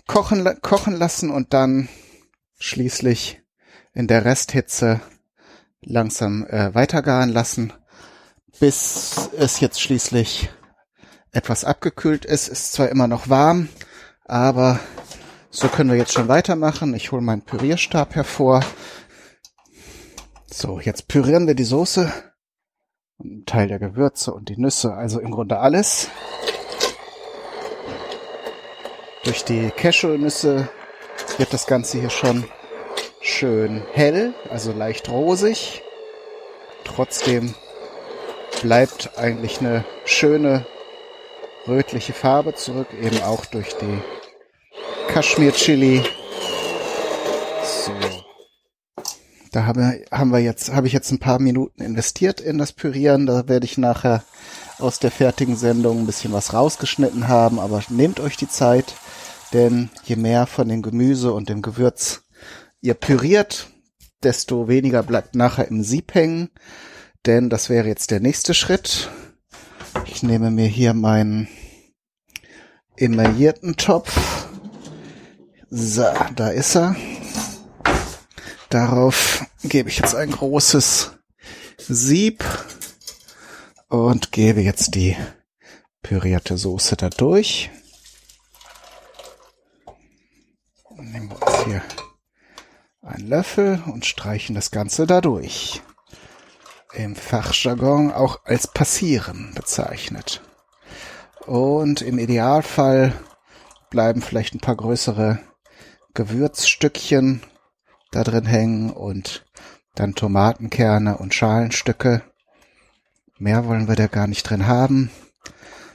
[0.07, 1.89] kochen, kochen lassen und dann
[2.59, 3.43] schließlich
[3.95, 5.01] in der Resthitze
[5.81, 7.73] langsam äh, weitergaren lassen,
[8.61, 10.51] bis es jetzt schließlich
[11.33, 12.47] etwas abgekühlt ist.
[12.47, 13.69] Ist zwar immer noch warm,
[14.25, 14.79] aber
[15.51, 16.95] so können wir jetzt schon weitermachen.
[16.95, 18.65] Ich hole meinen Pürierstab hervor.
[20.47, 22.13] So, jetzt pürieren wir die Soße
[23.25, 26.09] ein Teil der Gewürze und die Nüsse, also im Grunde alles.
[29.25, 30.69] Durch die Cashewnüsse
[31.39, 32.45] wird das Ganze hier schon
[33.21, 35.83] schön hell, also leicht rosig.
[36.85, 37.55] Trotzdem
[38.63, 40.67] bleibt eigentlich eine schöne
[41.69, 44.03] rötliche Farbe zurück, eben auch durch die
[45.09, 46.03] Kaschmir-Chili.
[47.63, 48.22] So.
[49.53, 52.73] Da haben wir, haben wir jetzt, habe ich jetzt ein paar Minuten investiert in das
[52.73, 53.27] Pürieren.
[53.27, 54.25] Da werde ich nachher
[54.79, 58.95] aus der fertigen Sendung ein bisschen was rausgeschnitten haben, aber nehmt euch die Zeit,
[59.53, 62.23] denn je mehr von dem Gemüse und dem Gewürz
[62.81, 63.69] ihr püriert,
[64.23, 66.49] desto weniger bleibt nachher im Sieb hängen,
[67.27, 69.11] denn das wäre jetzt der nächste Schritt.
[70.07, 71.47] Ich nehme mir hier meinen
[72.97, 74.49] emaillierten Topf.
[75.71, 76.97] So, da ist er.
[78.73, 81.11] Darauf gebe ich jetzt ein großes
[81.77, 82.43] Sieb
[83.89, 85.15] und gebe jetzt die
[86.01, 87.71] pürierte Soße da durch.
[90.97, 91.83] Nehmen wir uns hier
[93.03, 95.83] einen Löffel und streichen das Ganze da durch.
[96.95, 100.41] Im Fachjargon auch als passieren bezeichnet.
[101.45, 103.13] Und im Idealfall
[103.91, 105.41] bleiben vielleicht ein paar größere
[106.15, 107.43] Gewürzstückchen
[108.13, 109.45] da drin hängen und
[109.95, 112.23] dann Tomatenkerne und Schalenstücke.
[113.39, 115.11] Mehr wollen wir da gar nicht drin haben.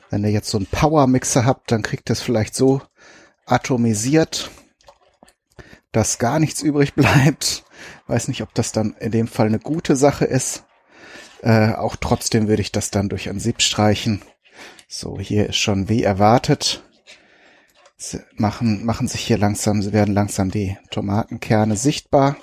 [0.09, 2.81] Wenn ihr jetzt so einen Power-Mixer habt, dann kriegt es vielleicht so
[3.45, 4.51] atomisiert,
[5.91, 7.63] dass gar nichts übrig bleibt.
[8.07, 10.65] Weiß nicht, ob das dann in dem Fall eine gute Sache ist.
[11.41, 14.21] Äh, auch trotzdem würde ich das dann durch ein Sieb streichen.
[14.87, 16.83] So, hier ist schon wie erwartet.
[17.99, 22.37] Sie machen, machen sich hier langsam, sie werden langsam die Tomatenkerne sichtbar.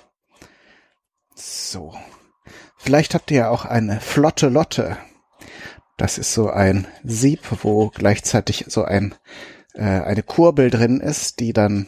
[1.37, 1.95] So.
[2.77, 4.99] Vielleicht habt ihr ja auch eine flotte Lotte.
[5.97, 9.15] Das ist so ein Sieb, wo gleichzeitig so ein,
[9.75, 11.87] äh, eine Kurbel drin ist, die dann,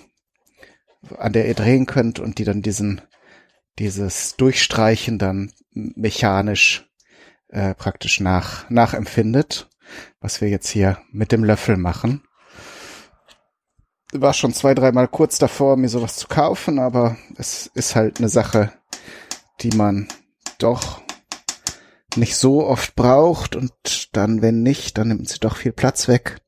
[1.18, 3.02] an der ihr drehen könnt und die dann diesen,
[3.80, 6.88] dieses Durchstreichen dann mechanisch
[7.48, 9.68] äh, praktisch nach, nachempfindet,
[10.20, 12.25] was wir jetzt hier mit dem Löffel machen.
[14.12, 18.28] War schon zwei, dreimal kurz davor, mir sowas zu kaufen, aber es ist halt eine
[18.28, 18.72] Sache,
[19.60, 20.08] die man
[20.58, 21.02] doch
[22.16, 23.72] nicht so oft braucht und
[24.12, 26.38] dann, wenn nicht, dann nimmt sie doch viel Platz weg.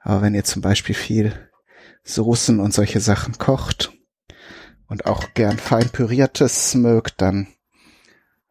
[0.00, 1.50] Aber wenn ihr zum Beispiel viel
[2.02, 3.92] Soßen und solche Sachen kocht
[4.86, 7.48] und auch gern fein püriertes mögt, dann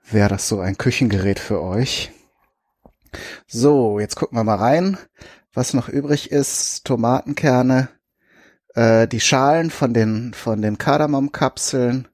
[0.09, 2.11] wäre das so ein Küchengerät für euch.
[3.45, 4.97] So, jetzt gucken wir mal rein,
[5.53, 6.86] was noch übrig ist.
[6.86, 7.89] Tomatenkerne,
[8.74, 12.07] äh, die Schalen von den von den Kardamomkapseln,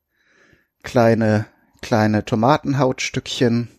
[0.83, 1.45] kleine
[1.81, 3.69] kleine Tomatenhautstückchen.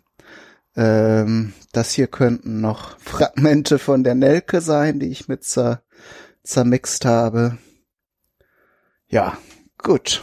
[0.76, 5.82] Ähm, das hier könnten noch Fragmente von der Nelke sein, die ich mit zer
[6.42, 7.58] zermixt habe.
[9.08, 9.36] Ja,
[9.78, 10.22] gut.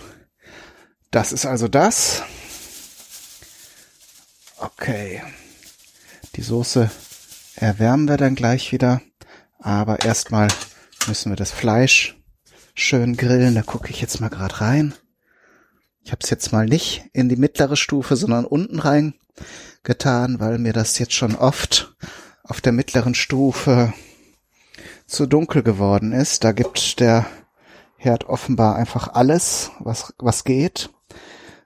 [1.12, 2.24] Das ist also das.
[4.58, 5.22] Okay.
[6.36, 6.90] Die Soße
[7.56, 9.02] erwärmen wir dann gleich wieder.
[9.60, 10.48] Aber erstmal
[11.08, 12.17] müssen wir das Fleisch
[12.78, 13.56] schön grillen.
[13.56, 14.94] Da gucke ich jetzt mal gerade rein.
[16.04, 19.16] Ich habe es jetzt mal nicht in die mittlere Stufe, sondern unten rein
[19.84, 21.96] getan, weil mir das jetzt schon oft
[22.44, 23.94] auf der mittleren Stufe
[25.06, 26.44] zu dunkel geworden ist.
[26.44, 27.26] Da gibt der
[27.98, 30.92] Herd offenbar einfach alles, was, was geht.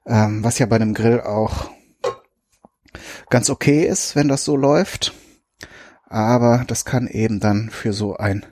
[0.07, 1.69] Ähm, was ja bei einem Grill auch
[3.29, 5.13] ganz okay ist, wenn das so läuft.
[6.05, 8.45] Aber das kann eben dann für so ein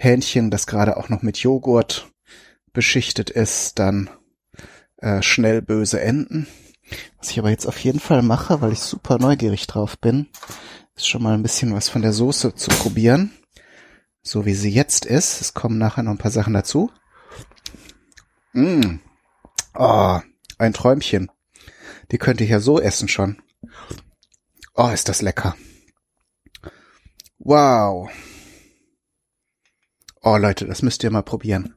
[0.00, 2.12] Hähnchen, das gerade auch noch mit Joghurt
[2.72, 4.08] beschichtet ist, dann
[4.98, 6.46] äh, schnell böse enden.
[7.18, 10.28] Was ich aber jetzt auf jeden Fall mache, weil ich super neugierig drauf bin,
[10.94, 13.32] ist schon mal ein bisschen was von der Soße zu probieren.
[14.22, 15.40] So wie sie jetzt ist.
[15.40, 16.92] Es kommen nachher noch ein paar Sachen dazu.
[18.52, 19.00] Mm.
[19.74, 20.20] Oh,
[20.58, 21.28] ein Träumchen.
[22.12, 23.42] Die könnte ich ja so essen schon.
[24.74, 25.56] Oh, ist das lecker.
[27.40, 28.08] Wow.
[30.30, 31.74] Oh Leute, das müsst ihr mal probieren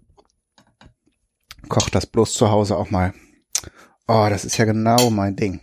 [1.72, 3.14] kocht das bloß zu Hause auch mal.
[4.06, 5.62] Oh, das ist ja genau mein Ding.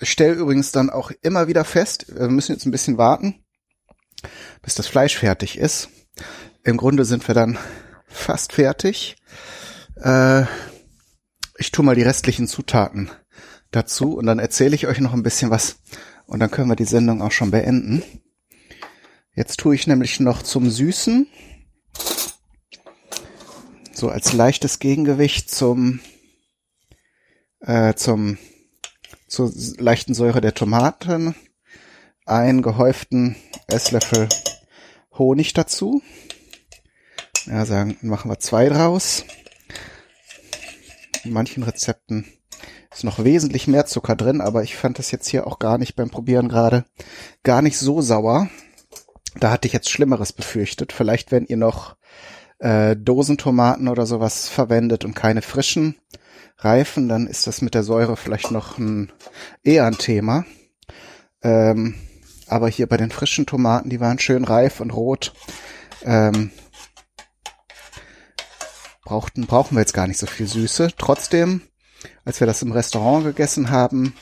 [0.00, 3.44] Ich stelle übrigens dann auch immer wieder fest, wir müssen jetzt ein bisschen warten,
[4.60, 5.88] bis das Fleisch fertig ist.
[6.64, 7.58] Im Grunde sind wir dann
[8.08, 9.16] fast fertig.
[10.02, 10.46] Äh,
[11.58, 13.08] ich tue mal die restlichen Zutaten
[13.70, 15.76] dazu und dann erzähle ich euch noch ein bisschen was
[16.26, 18.02] und dann können wir die Sendung auch schon beenden.
[19.36, 21.28] Jetzt tue ich nämlich noch zum Süßen
[24.04, 25.98] so als leichtes Gegengewicht zum
[27.60, 28.36] äh, zum
[29.28, 31.34] zur leichten Säure der Tomaten
[32.26, 33.34] einen gehäuften
[33.66, 34.28] Esslöffel
[35.16, 36.02] Honig dazu.
[37.46, 39.24] Ja, sagen, machen wir zwei draus.
[41.24, 42.26] In manchen Rezepten
[42.92, 45.96] ist noch wesentlich mehr Zucker drin, aber ich fand das jetzt hier auch gar nicht
[45.96, 46.84] beim Probieren gerade
[47.42, 48.50] gar nicht so sauer.
[49.40, 50.92] Da hatte ich jetzt Schlimmeres befürchtet.
[50.92, 51.96] Vielleicht, wenn ihr noch
[52.64, 55.96] äh, Dosentomaten oder sowas verwendet und keine frischen
[56.56, 59.12] Reifen, dann ist das mit der Säure vielleicht noch ein,
[59.62, 60.46] eher ein Thema.
[61.42, 61.94] Ähm,
[62.48, 65.34] aber hier bei den frischen Tomaten, die waren schön reif und rot.
[66.04, 66.52] Ähm,
[69.04, 70.92] brauchten, brauchen wir jetzt gar nicht so viel Süße.
[70.96, 71.60] Trotzdem,
[72.24, 74.14] als wir das im Restaurant gegessen haben,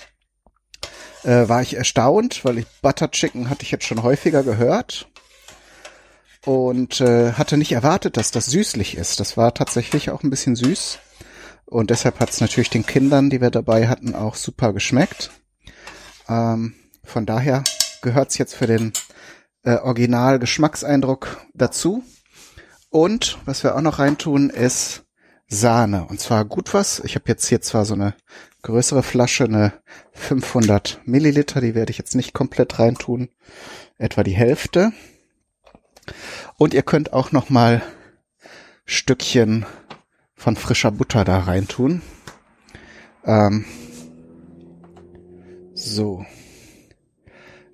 [1.22, 5.06] äh, war ich erstaunt, weil ich Butter Chicken hatte ich jetzt schon häufiger gehört
[6.44, 9.20] und äh, hatte nicht erwartet, dass das süßlich ist.
[9.20, 10.98] Das war tatsächlich auch ein bisschen süß
[11.72, 15.30] und deshalb hat es natürlich den Kindern, die wir dabei hatten, auch super geschmeckt.
[16.28, 17.64] Ähm, von daher
[18.02, 18.92] gehört es jetzt für den
[19.64, 22.02] äh, Original-Geschmackseindruck dazu.
[22.90, 25.04] Und was wir auch noch reintun, ist
[25.48, 26.04] Sahne.
[26.06, 27.00] Und zwar gut was.
[27.00, 28.14] Ich habe jetzt hier zwar so eine
[28.60, 29.72] größere Flasche, eine
[30.12, 33.30] 500 Milliliter, die werde ich jetzt nicht komplett reintun,
[33.96, 34.92] etwa die Hälfte.
[36.56, 37.82] Und ihr könnt auch noch mal
[38.84, 39.66] Stückchen
[40.34, 42.02] von frischer Butter da reintun.
[43.24, 43.64] Ähm,
[45.74, 46.24] so.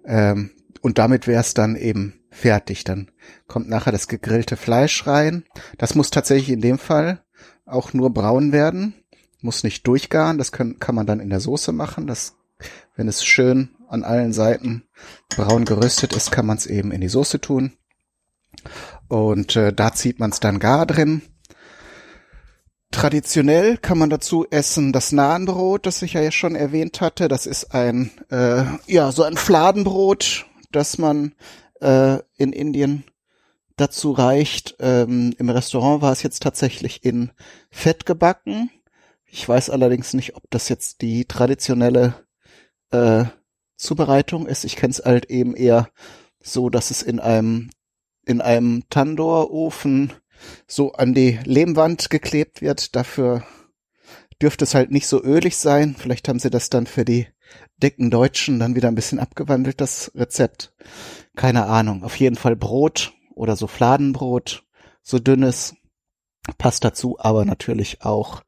[0.04, 0.50] Ähm,
[0.80, 2.84] und damit wäre es dann eben fertig.
[2.84, 3.10] Dann
[3.46, 5.44] kommt nachher das gegrillte Fleisch rein.
[5.78, 7.24] Das muss tatsächlich in dem Fall
[7.64, 8.94] auch nur braun werden
[9.40, 12.06] muss nicht durchgaren, das können, kann man dann in der Soße machen.
[12.06, 12.36] Das,
[12.96, 14.84] wenn es schön an allen Seiten
[15.36, 17.72] braun geröstet ist, kann man es eben in die Soße tun.
[19.08, 21.22] Und äh, da zieht man es dann gar drin.
[22.90, 27.28] Traditionell kann man dazu essen das Nahenbrot, das ich ja schon erwähnt hatte.
[27.28, 31.34] Das ist ein, äh, ja, so ein Fladenbrot, das man
[31.80, 33.04] äh, in Indien
[33.76, 34.76] dazu reicht.
[34.80, 37.30] Ähm, Im Restaurant war es jetzt tatsächlich in
[37.70, 38.70] Fett gebacken.
[39.26, 42.14] Ich weiß allerdings nicht, ob das jetzt die traditionelle
[42.90, 43.24] äh,
[43.76, 44.64] Zubereitung ist.
[44.64, 45.88] Ich kenne es halt eben eher
[46.40, 47.70] so, dass es in einem
[48.28, 50.12] in einem Tandoor-Ofen
[50.66, 52.94] so an die Lehmwand geklebt wird.
[52.94, 53.42] Dafür
[54.40, 55.96] dürfte es halt nicht so ölig sein.
[55.98, 57.26] Vielleicht haben sie das dann für die
[57.82, 60.74] dicken Deutschen dann wieder ein bisschen abgewandelt, das Rezept.
[61.34, 62.04] Keine Ahnung.
[62.04, 64.64] Auf jeden Fall Brot oder so Fladenbrot,
[65.02, 65.74] so dünnes,
[66.58, 68.42] passt dazu, aber natürlich auch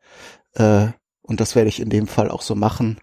[0.55, 0.89] äh,
[1.31, 3.01] und das werde ich in dem Fall auch so machen,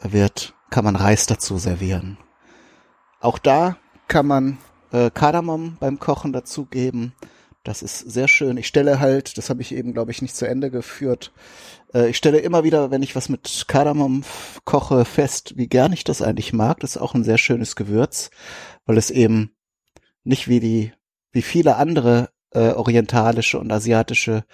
[0.00, 2.18] wird, kann man Reis dazu servieren.
[3.18, 4.58] Auch da kann man
[4.92, 7.12] äh, Kardamom beim Kochen dazugeben.
[7.64, 8.56] Das ist sehr schön.
[8.56, 11.32] Ich stelle halt, das habe ich eben, glaube ich, nicht zu Ende geführt.
[11.94, 14.24] Äh, ich stelle immer wieder, wenn ich was mit Kardamom
[14.64, 16.80] koche, fest, wie gern ich das eigentlich mag.
[16.80, 18.30] Das ist auch ein sehr schönes Gewürz,
[18.84, 19.54] weil es eben
[20.24, 20.92] nicht wie die,
[21.32, 24.44] wie viele andere äh, orientalische und asiatische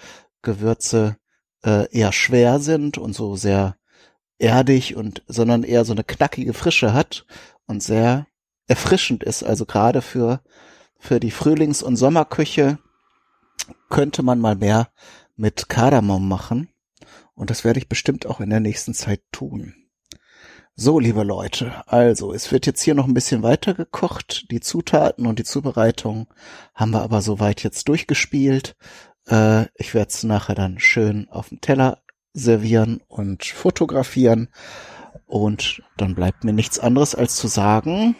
[0.41, 1.17] Gewürze
[1.63, 3.75] äh, eher schwer sind und so sehr
[4.37, 7.25] erdig und sondern eher so eine knackige Frische hat
[7.65, 8.27] und sehr
[8.69, 9.43] erfrischend ist.
[9.43, 10.41] Also gerade für
[11.01, 12.77] für die Frühlings- und Sommerküche
[13.89, 14.89] könnte man mal mehr
[15.37, 16.69] mit Kardamom machen
[17.35, 19.73] und das werde ich bestimmt auch in der nächsten Zeit tun.
[20.75, 24.49] So, liebe Leute, also es wird jetzt hier noch ein bisschen weiter gekocht.
[24.51, 26.27] Die Zutaten und die Zubereitung
[26.75, 28.75] haben wir aber soweit jetzt durchgespielt.
[29.27, 32.01] Äh, ich werde es nachher dann schön auf dem Teller
[32.33, 34.49] servieren und fotografieren.
[35.25, 38.15] Und dann bleibt mir nichts anderes als zu sagen,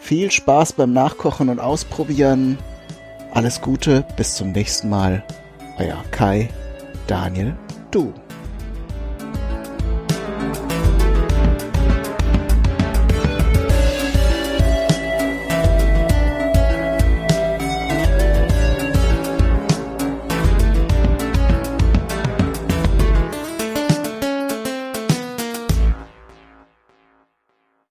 [0.00, 2.58] viel Spaß beim Nachkochen und Ausprobieren.
[3.32, 5.22] Alles Gute, bis zum nächsten Mal.
[5.78, 6.48] Euer Kai,
[7.06, 7.54] Daniel,
[7.90, 8.12] du.